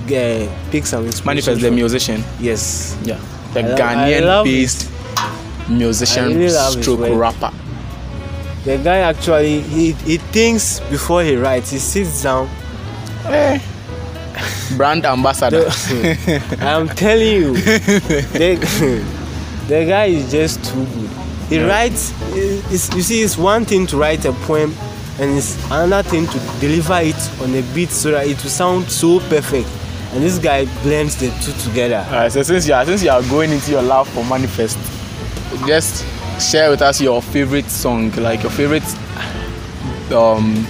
get 0.06 0.48
pick 0.70 0.86
some 0.86 1.04
inspiration. 1.06 1.26
Manifest 1.26 1.60
the 1.60 1.70
musician. 1.70 2.24
Yes. 2.40 2.96
Yeah. 3.04 3.18
The 3.54 3.60
I 3.74 3.78
Ghanaian 3.78 4.44
based 4.44 4.90
musician 5.68 6.24
I 6.24 6.34
really 6.34 6.82
stroke 6.82 7.00
rapper. 7.18 7.52
The 8.64 8.78
guy 8.78 8.98
actually 8.98 9.60
he 9.60 9.92
he 9.92 10.16
thinks 10.18 10.80
before 10.90 11.22
he 11.22 11.36
writes. 11.36 11.70
He 11.70 11.78
sits 11.78 12.22
down. 12.22 12.48
Eh. 13.26 13.58
Brand 14.76 15.04
ambassador. 15.04 15.64
The- 15.64 16.56
I'm 16.60 16.88
telling 16.88 17.32
you, 17.36 17.52
the, 17.54 19.04
the 19.68 19.84
guy 19.84 20.06
is 20.06 20.30
just 20.30 20.64
too 20.64 20.84
good. 20.86 21.10
He 21.48 21.56
Yeah. 21.56 21.66
writes. 21.66 22.12
It's, 22.72 22.94
you 22.94 23.02
see, 23.02 23.22
it's 23.22 23.36
one 23.36 23.64
thing 23.66 23.86
to 23.88 23.98
write 23.98 24.24
a 24.24 24.32
poem, 24.32 24.74
and 25.20 25.36
it's 25.36 25.62
another 25.70 26.02
thing 26.08 26.26
to 26.26 26.38
deliver 26.60 26.98
it 27.02 27.40
on 27.42 27.54
a 27.54 27.60
beat 27.74 27.90
so 27.90 28.12
that 28.12 28.26
it 28.26 28.42
will 28.42 28.50
sound 28.50 28.90
so 28.90 29.20
perfect. 29.28 29.68
And 30.12 30.22
this 30.22 30.38
guy 30.38 30.66
blends 30.82 31.16
the 31.16 31.30
two 31.42 31.52
together. 31.68 32.04
Alright, 32.08 32.32
so 32.32 32.42
since 32.42 32.66
you 32.68 32.74
are 32.74 32.84
since 32.84 33.02
you 33.02 33.10
are 33.10 33.22
going 33.22 33.50
into 33.50 33.70
your 33.70 33.82
love 33.82 34.08
for 34.08 34.22
manifest, 34.24 34.78
just 35.66 36.04
share 36.40 36.70
with 36.70 36.82
us 36.82 37.00
your 37.00 37.22
favorite 37.22 37.66
song, 37.70 38.10
like 38.16 38.42
your 38.42 38.52
favorite 38.52 38.82
um 40.12 40.66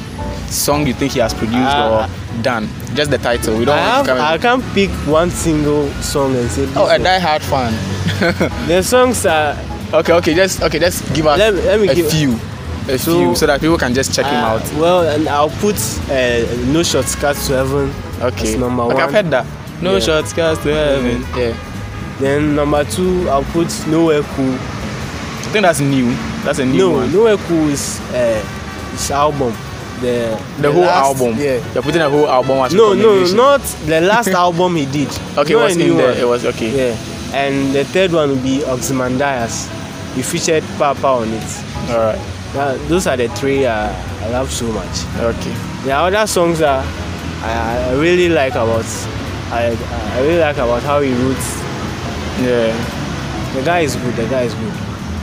song 0.49 0.87
you 0.87 0.93
think 0.95 1.13
he 1.13 1.19
has 1.21 1.33
produced 1.35 1.57
Ah. 1.75 2.07
or 2.07 2.43
done. 2.43 2.69
Just 2.95 3.11
the 3.11 3.19
title. 3.19 3.57
We 3.59 3.65
don't 3.65 3.79
I, 3.79 3.81
have, 3.81 4.09
I 4.09 4.39
can't 4.39 4.63
pick 4.75 4.91
one 5.09 5.31
single 5.31 5.89
song 6.03 6.37
and 6.37 6.49
say. 6.51 6.69
Oh, 6.77 6.85
a 6.85 6.89
one. 6.93 7.03
die 7.03 7.19
hard 7.19 7.43
fan. 7.43 7.73
The 8.69 8.83
songs 8.83 9.25
are. 9.27 9.57
okay, 9.95 10.13
okay, 10.13 10.35
just 10.35 10.63
okay, 10.63 10.79
just 10.79 11.03
give 11.15 11.27
us 11.27 11.39
Let- 11.39 11.55
let 11.55 11.81
me 11.81 11.89
a 11.89 11.95
give- 11.95 12.11
few, 12.11 12.39
a 12.93 12.99
So- 12.99 13.19
few, 13.19 13.35
so 13.35 13.47
that 13.47 13.61
people 13.61 13.79
can 13.79 13.95
just 13.95 14.15
check 14.15 14.27
him 14.27 14.35
uh, 14.37 14.49
out. 14.59 14.73
Well, 14.75 15.03
and 15.09 15.29
I'll 15.29 15.51
put 15.51 15.77
uh, 16.11 16.45
No 16.73 16.83
Shortcuts 16.83 17.47
to 17.49 17.55
Heaven. 17.55 17.93
Okay, 18.21 18.57
number 18.57 18.83
okay, 18.85 18.95
one. 18.95 19.03
I've 19.03 19.13
heard 19.13 19.31
that. 19.31 19.47
No 19.83 19.95
Yeah. 19.95 20.01
shortcuts 20.01 20.63
to 20.63 20.73
heaven. 20.73 21.27
Yeah, 21.37 21.57
Then 22.21 22.55
number 22.55 22.85
two, 22.85 23.29
I'll 23.29 23.43
put 23.43 23.67
Nowhere 23.89 24.23
Cool. 24.23 24.53
I 24.55 25.49
think 25.53 25.63
that's 25.65 25.81
new. 25.81 26.15
That's 26.45 26.61
a 26.61 26.65
new 26.65 26.79
No, 26.79 26.91
one. 26.91 27.13
Nowhere 27.13 27.37
Cool 27.49 27.69
is 27.69 27.99
uh, 28.15 28.41
his 28.93 29.11
album. 29.11 29.53
The 30.01 30.39
the, 30.61 30.71
whole 30.73 30.83
last- 30.83 31.21
album. 31.21 31.37
Yeah. 31.39 31.59
You're 31.75 31.83
putting 31.83 32.01
a 32.01 32.09
whole 32.11 32.29
album 32.29 32.59
as 32.59 32.73
No, 32.75 32.93
no, 32.95 33.25
not 33.35 33.61
the 33.87 34.01
last 34.03 34.29
album 34.45 34.77
he 34.77 34.87
did. 34.87 35.09
Okay, 35.37 35.55
it 35.55 35.57
was 35.57 35.73
in 35.77 35.79
new 35.89 35.97
there. 35.97 36.09
one. 36.13 36.17
It 36.19 36.27
was 36.29 36.45
okay. 36.47 36.71
Yeah. 36.91 36.97
And 37.35 37.73
the 37.75 37.85
third 37.85 38.13
one 38.13 38.29
will 38.29 38.43
be 38.43 38.63
Ozymandias. 38.65 39.69
He 40.15 40.23
featured 40.23 40.63
Papa 40.79 41.07
on 41.07 41.29
it. 41.29 41.91
All 41.91 41.99
Now, 42.55 42.77
those 42.89 43.07
are 43.07 43.17
the 43.17 43.29
three 43.29 43.65
uh, 43.65 43.89
I 44.21 44.29
love 44.29 44.51
so 44.53 44.67
much. 44.73 45.07
Okay. 45.17 45.55
The 45.85 45.93
other 45.93 46.27
songs 46.27 46.59
that 46.59 46.85
I, 47.43 47.91
I 47.91 47.95
really 47.95 48.29
like 48.29 48.53
about 48.53 48.85
I, 49.51 49.77
I 50.15 50.21
really 50.21 50.39
like 50.39 50.57
about 50.57 50.83
how 50.83 51.01
he 51.01 51.13
wrote. 51.13 51.37
Yeah. 52.41 52.73
The 53.55 53.63
guy 53.63 53.81
is 53.81 53.97
good. 53.97 54.15
The 54.15 54.27
guy 54.29 54.43
is 54.43 54.55
good. 54.55 54.73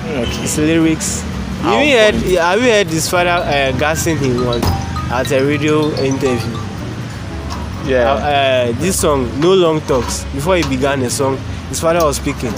Okay. 0.06 0.42
His 0.42 0.58
lyrics. 0.58 1.24
You 1.62 1.70
Our 1.70 1.84
even 1.84 1.98
heard, 2.00 2.16
have 2.40 2.62
you 2.62 2.72
heard 2.72 2.88
his 2.88 3.10
father 3.10 3.30
uh, 3.30 3.72
gassing 3.78 4.18
him 4.18 4.46
once 4.46 4.66
at 5.12 5.32
a 5.32 5.44
radio 5.44 5.90
interview? 6.02 6.58
Yeah. 7.86 8.12
Uh, 8.12 8.18
uh, 8.18 8.80
this 8.80 9.00
song, 9.00 9.40
No 9.40 9.54
Long 9.54 9.82
Talks, 9.82 10.24
before 10.26 10.56
he 10.56 10.64
began 10.64 11.00
the 11.00 11.10
song, 11.10 11.38
his 11.70 11.80
father 11.80 12.06
was 12.06 12.18
speaking. 12.18 12.54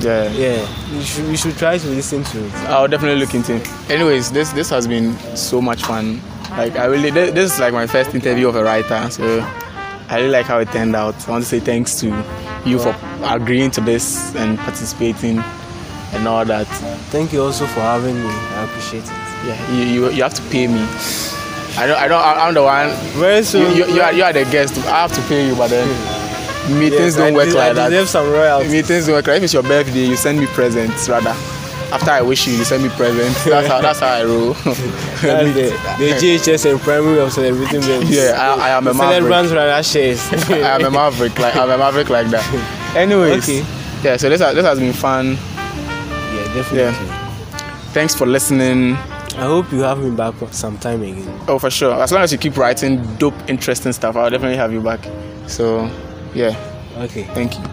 Yeah. 0.00 0.30
Yeah, 0.32 0.92
you 0.92 1.02
should, 1.02 1.24
you 1.26 1.36
should 1.36 1.56
try 1.56 1.78
to 1.78 1.86
listen 1.88 2.22
to 2.24 2.44
it. 2.46 2.54
I'll 2.68 2.88
definitely 2.88 3.20
look 3.20 3.34
into 3.34 3.56
it. 3.56 3.90
Anyways, 3.90 4.30
this 4.32 4.52
this 4.52 4.70
has 4.70 4.86
been 4.86 5.16
so 5.36 5.60
much 5.60 5.82
fun. 5.82 6.20
Like 6.50 6.76
I 6.76 6.86
really 6.86 7.10
this, 7.10 7.32
this 7.32 7.54
is 7.54 7.60
like 7.60 7.72
my 7.72 7.86
first 7.86 8.14
interview 8.14 8.48
of 8.48 8.56
a 8.56 8.64
writer, 8.64 9.10
so 9.10 9.40
I 10.08 10.16
really 10.16 10.30
like 10.30 10.46
how 10.46 10.58
it 10.58 10.68
turned 10.72 10.94
out. 10.94 11.14
I 11.26 11.30
want 11.30 11.44
to 11.44 11.48
say 11.48 11.60
thanks 11.60 11.98
to 12.00 12.06
you 12.64 12.78
for 12.78 12.94
agreeing 13.22 13.70
to 13.72 13.80
this 13.80 14.34
and 14.36 14.58
participating 14.58 15.38
and 16.12 16.28
all 16.28 16.44
that. 16.44 16.66
Thank 17.10 17.32
you 17.32 17.42
also 17.42 17.66
for 17.66 17.80
having 17.80 18.14
me. 18.14 18.28
I 18.28 18.64
appreciate 18.64 19.04
it. 19.04 19.10
Yeah, 19.46 19.72
you 19.72 19.84
you, 19.84 20.10
you 20.10 20.22
have 20.22 20.34
to 20.34 20.42
pay 20.50 20.66
me. 20.66 20.86
I 21.76 21.86
don't 21.86 21.98
I 21.98 22.06
don't 22.08 22.22
I'm 22.22 22.54
the 22.54 22.62
one. 22.62 22.90
Very 23.18 23.42
soon. 23.42 23.74
You, 23.76 23.86
you, 23.86 23.94
you, 23.94 24.00
are, 24.02 24.12
you 24.12 24.22
are 24.22 24.32
the 24.32 24.44
guest. 24.44 24.78
I 24.86 25.02
have 25.02 25.12
to 25.12 25.20
pay 25.22 25.46
you, 25.48 25.56
but 25.56 25.70
then 25.70 25.88
meetings 26.68 26.92
Yes, 27.00 27.16
don't 27.16 27.32
I 27.34 27.36
work 27.36 27.48
like 27.54 27.70
I 27.70 27.72
that. 27.74 27.88
deserve 27.90 28.08
some 28.08 28.30
royalties. 28.30 28.72
Meetings 28.72 29.06
don't 29.06 29.14
work 29.16 29.26
like 29.26 29.36
If 29.38 29.42
it's 29.44 29.52
your 29.54 29.62
birthday, 29.62 30.06
you 30.06 30.16
send 30.16 30.38
me 30.40 30.46
presents 30.46 31.08
rather. 31.08 31.34
After 31.92 32.10
I 32.10 32.22
wish 32.22 32.46
you, 32.48 32.54
you 32.54 32.64
send 32.64 32.82
me 32.82 32.88
presents. 32.90 33.44
That's 33.46 33.68
how 33.68 33.80
that's 33.80 34.00
how 34.00 34.08
I 34.08 34.24
roll. 34.24 34.54
That's 34.54 34.80
the, 35.22 35.70
the 35.98 36.10
GHS 36.18 36.68
and 36.70 36.80
primary 36.80 37.20
of 37.20 37.32
celebrating 37.32 37.82
babies. 37.82 38.10
yeah, 38.10 38.34
I, 38.58 38.68
I 38.68 38.70
am 38.70 38.86
a 38.88 38.94
maverick. 38.94 39.14
Celebrants 39.22 39.52
rather 39.52 39.82
shares. 39.82 40.32
I 40.50 40.74
am 40.74 40.84
a 40.86 40.90
maverick. 40.90 41.38
Like 41.38 41.54
I'm 41.54 41.70
a 41.70 41.78
maverick 41.78 42.08
like 42.10 42.26
that. 42.28 42.96
Anyways, 42.96 43.44
Okay. 43.48 43.64
yeah. 44.02 44.16
So 44.16 44.28
this 44.28 44.40
has, 44.40 44.54
this 44.56 44.64
has 44.64 44.78
been 44.80 44.92
fun. 44.92 45.34
yeah, 45.34 46.54
definitely. 46.54 46.92
Thanks 47.92 48.14
for 48.14 48.26
listening. 48.26 48.94
I 49.36 49.42
hope 49.46 49.70
you 49.70 49.80
have 49.80 49.98
me 50.02 50.10
back 50.10 50.34
sometime 50.50 51.02
again. 51.02 51.40
Oh, 51.46 51.58
for 51.60 51.70
sure. 51.70 51.94
As 52.02 52.10
long 52.10 52.22
as 52.22 52.32
you 52.32 52.38
keep 52.38 52.56
writing 52.56 53.04
dope, 53.18 53.34
interesting 53.48 53.92
stuff, 53.92 54.16
I'll 54.16 54.30
definitely 54.30 54.56
have 54.56 54.72
you 54.72 54.80
back. 54.80 55.00
So, 55.46 55.88
yeah. 56.34 56.54
Okay. 56.98 57.24
Thank 57.34 57.58
you. 57.58 57.64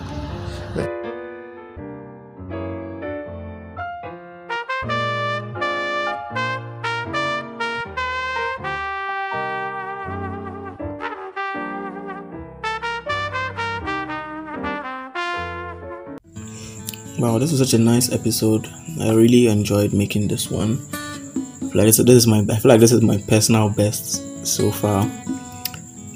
Wow, 17.19 17.37
this 17.37 17.51
was 17.51 17.59
such 17.59 17.75
a 17.75 17.77
nice 17.77 18.11
episode. 18.11 18.67
I 18.99 19.13
really 19.13 19.45
enjoyed 19.45 19.93
making 19.93 20.27
this 20.27 20.49
one. 20.49 20.79
I 20.91 21.69
feel 21.69 21.71
like 21.75 21.85
this, 21.85 21.97
this 21.97 22.15
is 22.15 22.25
my 22.25 22.43
I 22.49 22.55
feel 22.57 22.69
like 22.69 22.79
this 22.79 22.91
is 22.91 23.03
my 23.03 23.19
personal 23.27 23.69
best 23.69 24.45
so 24.45 24.71
far. 24.71 25.07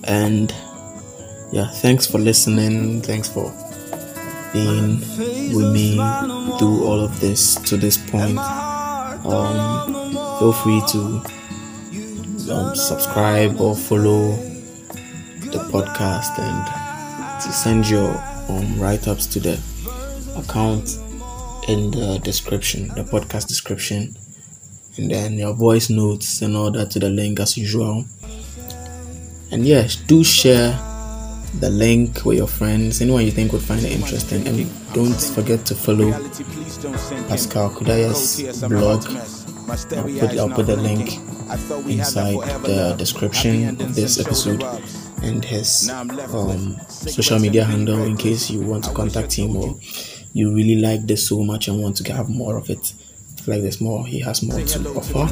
And 0.05 0.51
yeah, 1.55 1.69
thanks 1.69 2.05
for 2.05 2.17
listening. 2.17 3.01
Thanks 3.01 3.29
for 3.29 3.49
being 4.51 4.99
with 5.55 5.71
me 5.71 5.95
through 6.59 6.83
all 6.83 6.99
of 6.99 7.17
this 7.21 7.55
to 7.69 7.77
this 7.77 7.95
point. 7.95 8.37
Um, 8.37 10.11
feel 10.37 10.51
free 10.51 10.81
to 10.89 10.99
um, 12.51 12.75
subscribe 12.75 13.61
or 13.61 13.73
follow 13.73 14.35
the 15.47 15.63
podcast 15.71 16.37
and 16.39 17.41
to 17.41 17.53
send 17.53 17.87
your 17.87 18.21
um, 18.49 18.77
write-ups 18.77 19.25
to 19.27 19.39
the 19.39 19.57
account 20.35 20.97
in 21.69 21.89
the 21.91 22.19
description, 22.21 22.89
the 22.89 23.03
podcast 23.03 23.47
description, 23.47 24.13
and 24.97 25.09
then 25.09 25.35
your 25.35 25.53
voice 25.53 25.89
notes 25.89 26.41
and 26.41 26.57
all 26.57 26.69
that 26.71 26.91
to 26.91 26.99
the 26.99 27.09
link 27.09 27.39
as 27.39 27.55
usual. 27.55 28.03
And 29.51 29.65
yes, 29.65 29.95
do 29.95 30.21
share 30.21 30.77
the 31.59 31.69
link 31.69 32.25
with 32.25 32.37
your 32.37 32.47
friends, 32.47 33.01
anyone 33.01 33.25
you 33.25 33.31
think 33.31 33.51
would 33.51 33.61
find 33.61 33.83
it 33.83 33.91
interesting, 33.91 34.47
and 34.47 34.93
don't 34.93 35.19
forget 35.21 35.65
to 35.67 35.75
follow 35.75 36.11
Pascal 37.27 37.69
Kudaya's 37.69 38.61
blog. 38.67 39.05
I'll 39.67 40.19
put 40.19 40.37
I'll 40.37 40.49
put 40.49 40.67
the 40.67 40.75
link 40.75 41.17
inside 41.89 42.37
the 42.63 42.95
description 42.97 43.81
of 43.81 43.95
this 43.95 44.19
episode 44.19 44.63
and 45.23 45.43
his 45.43 45.89
um, 45.89 46.77
social 46.87 47.39
media 47.39 47.63
handle 47.63 48.03
in 48.03 48.15
case 48.15 48.49
you 48.49 48.61
want 48.61 48.83
to 48.83 48.93
contact 48.93 49.33
him 49.33 49.55
or 49.55 49.75
you 50.33 50.53
really 50.53 50.75
like 50.75 51.07
this 51.07 51.27
so 51.27 51.41
much 51.43 51.67
and 51.67 51.81
want 51.81 51.97
to 51.97 52.13
have 52.13 52.29
more 52.29 52.57
of 52.57 52.69
it. 52.69 52.93
Like 53.47 53.61
there's 53.61 53.81
more, 53.81 54.05
he 54.05 54.19
has 54.21 54.43
more 54.43 54.59
to 54.59 54.89
offer. 54.89 55.27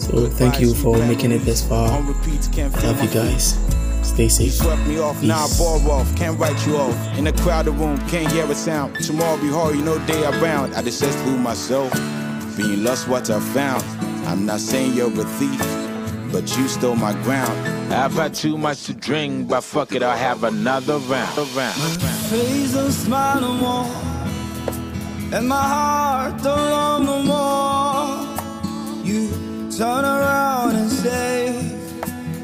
So 0.00 0.28
thank 0.28 0.60
you 0.60 0.74
for 0.74 0.96
making 0.98 1.32
it 1.32 1.38
this 1.40 1.66
far. 1.66 2.00
Love 2.00 3.02
you 3.02 3.10
guys. 3.10 3.79
Stay 4.20 4.28
safe. 4.28 4.52
Swept 4.52 4.86
me 4.86 4.98
off, 4.98 5.22
now 5.22 5.44
I 5.44 5.46
Peace. 5.46 5.58
bore 5.58 5.92
off, 5.92 6.14
can't 6.14 6.38
write 6.38 6.66
you 6.66 6.76
off. 6.76 7.18
In 7.18 7.26
a 7.26 7.32
crowded 7.32 7.72
room, 7.72 7.96
can't 8.06 8.30
hear 8.30 8.44
a 8.44 8.54
sound. 8.54 8.94
Tomorrow 8.96 9.38
be 9.38 9.48
hard, 9.48 9.74
you 9.74 9.82
know 9.82 9.98
day 10.06 10.22
around. 10.24 10.74
I 10.74 10.82
just 10.82 10.98
said 10.98 11.14
through 11.24 11.38
myself, 11.38 11.90
being 12.54 12.84
lost 12.84 13.08
what 13.08 13.30
I 13.30 13.40
found. 13.40 13.82
I'm 14.26 14.44
not 14.44 14.60
saying 14.60 14.92
you're 14.92 15.08
a 15.08 15.24
thief, 15.24 15.58
but 16.30 16.54
you 16.54 16.68
stole 16.68 16.96
my 16.96 17.14
ground. 17.22 17.58
I've 17.90 18.12
had 18.12 18.34
too 18.34 18.58
much 18.58 18.84
to 18.84 18.92
drink, 18.92 19.48
but 19.48 19.62
fuck 19.62 19.94
it, 19.94 20.02
I'll 20.02 20.14
have 20.14 20.44
another 20.44 20.98
round. 20.98 21.38
round. 21.56 21.74
face 22.28 22.74
don't 22.74 22.92
smile 22.92 23.40
no 23.40 23.54
more 23.54 23.86
And 25.32 25.48
my 25.48 25.62
heart 25.62 26.42
don't 26.42 26.70
love 26.76 27.02
no 27.04 27.22
more 27.22 29.02
You 29.02 29.30
turn 29.70 30.04
around 30.04 30.76
and 30.76 30.90
say 30.90 31.78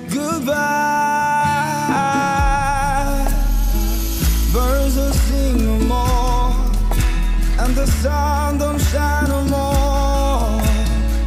goodbye 0.09 1.16
sun 8.03 8.59
don't 8.59 8.81
shine 8.81 9.29
no 9.29 9.41
more 9.55 10.63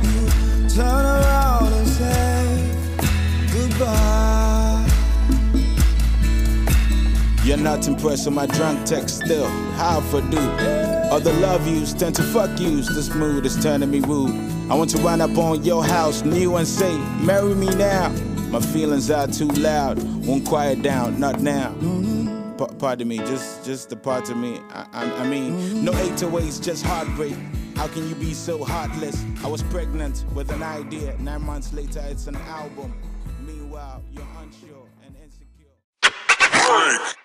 You 0.04 0.70
turn 0.70 1.06
around 1.06 1.74
and 1.74 1.88
say 1.88 2.72
goodbye 3.54 4.50
not 7.64 7.88
impressed 7.88 8.26
with 8.26 8.36
my 8.36 8.46
drunk 8.46 8.86
text 8.86 9.18
still. 9.18 9.48
How 9.76 10.02
for 10.02 10.22
do? 10.22 10.38
Other 11.12 11.34
love 11.34 11.68
yous 11.68 11.94
tend 11.94 12.16
to 12.16 12.24
fuck 12.24 12.60
yous. 12.60 12.88
This 12.88 13.14
mood 13.14 13.46
is 13.46 13.62
turning 13.62 13.92
me 13.92 14.00
rude. 14.00 14.36
I 14.72 14.76
want 14.76 14.90
to 14.92 15.02
wind 15.02 15.22
up 15.22 15.38
on 15.38 15.64
your 15.64 15.84
house, 15.84 16.24
new 16.24 16.56
and 16.56 16.68
say, 16.68 16.96
marry 17.22 17.56
me 17.56 17.68
now. 17.76 18.10
My 18.50 18.60
feelings 18.60 19.12
are 19.12 19.28
too 19.28 19.48
loud, 19.48 20.02
won't 20.26 20.46
quiet 20.46 20.82
down, 20.82 21.20
not 21.20 21.42
now. 21.42 21.74
Pa- 22.60 22.68
pardon 22.78 23.08
me, 23.08 23.20
just 23.20 23.64
just 23.64 23.90
the 23.90 23.96
part 23.96 24.30
of 24.30 24.36
me. 24.36 24.60
I, 24.72 24.86
I, 24.92 25.04
I 25.22 25.30
mean, 25.30 25.86
no 25.86 25.94
mm-hmm. 25.94 26.26
808s, 26.26 26.62
just 26.62 26.86
heartbreak. 26.86 27.38
How 27.78 27.88
can 27.88 28.10
you 28.10 28.16
be 28.16 28.34
so 28.34 28.66
heartless? 28.66 29.24
I 29.46 29.48
was 29.48 29.64
pregnant 29.64 30.26
with 30.36 30.52
an 30.52 30.62
idea. 30.62 31.16
Nine 31.20 31.44
months 31.44 31.72
later, 31.72 32.04
it's 32.10 32.28
an 32.28 32.36
album. 32.36 32.94
Meanwhile, 33.48 34.04
you're 34.12 34.28
unsure 34.42 34.90
and 35.06 35.16
insecure. 35.24 37.16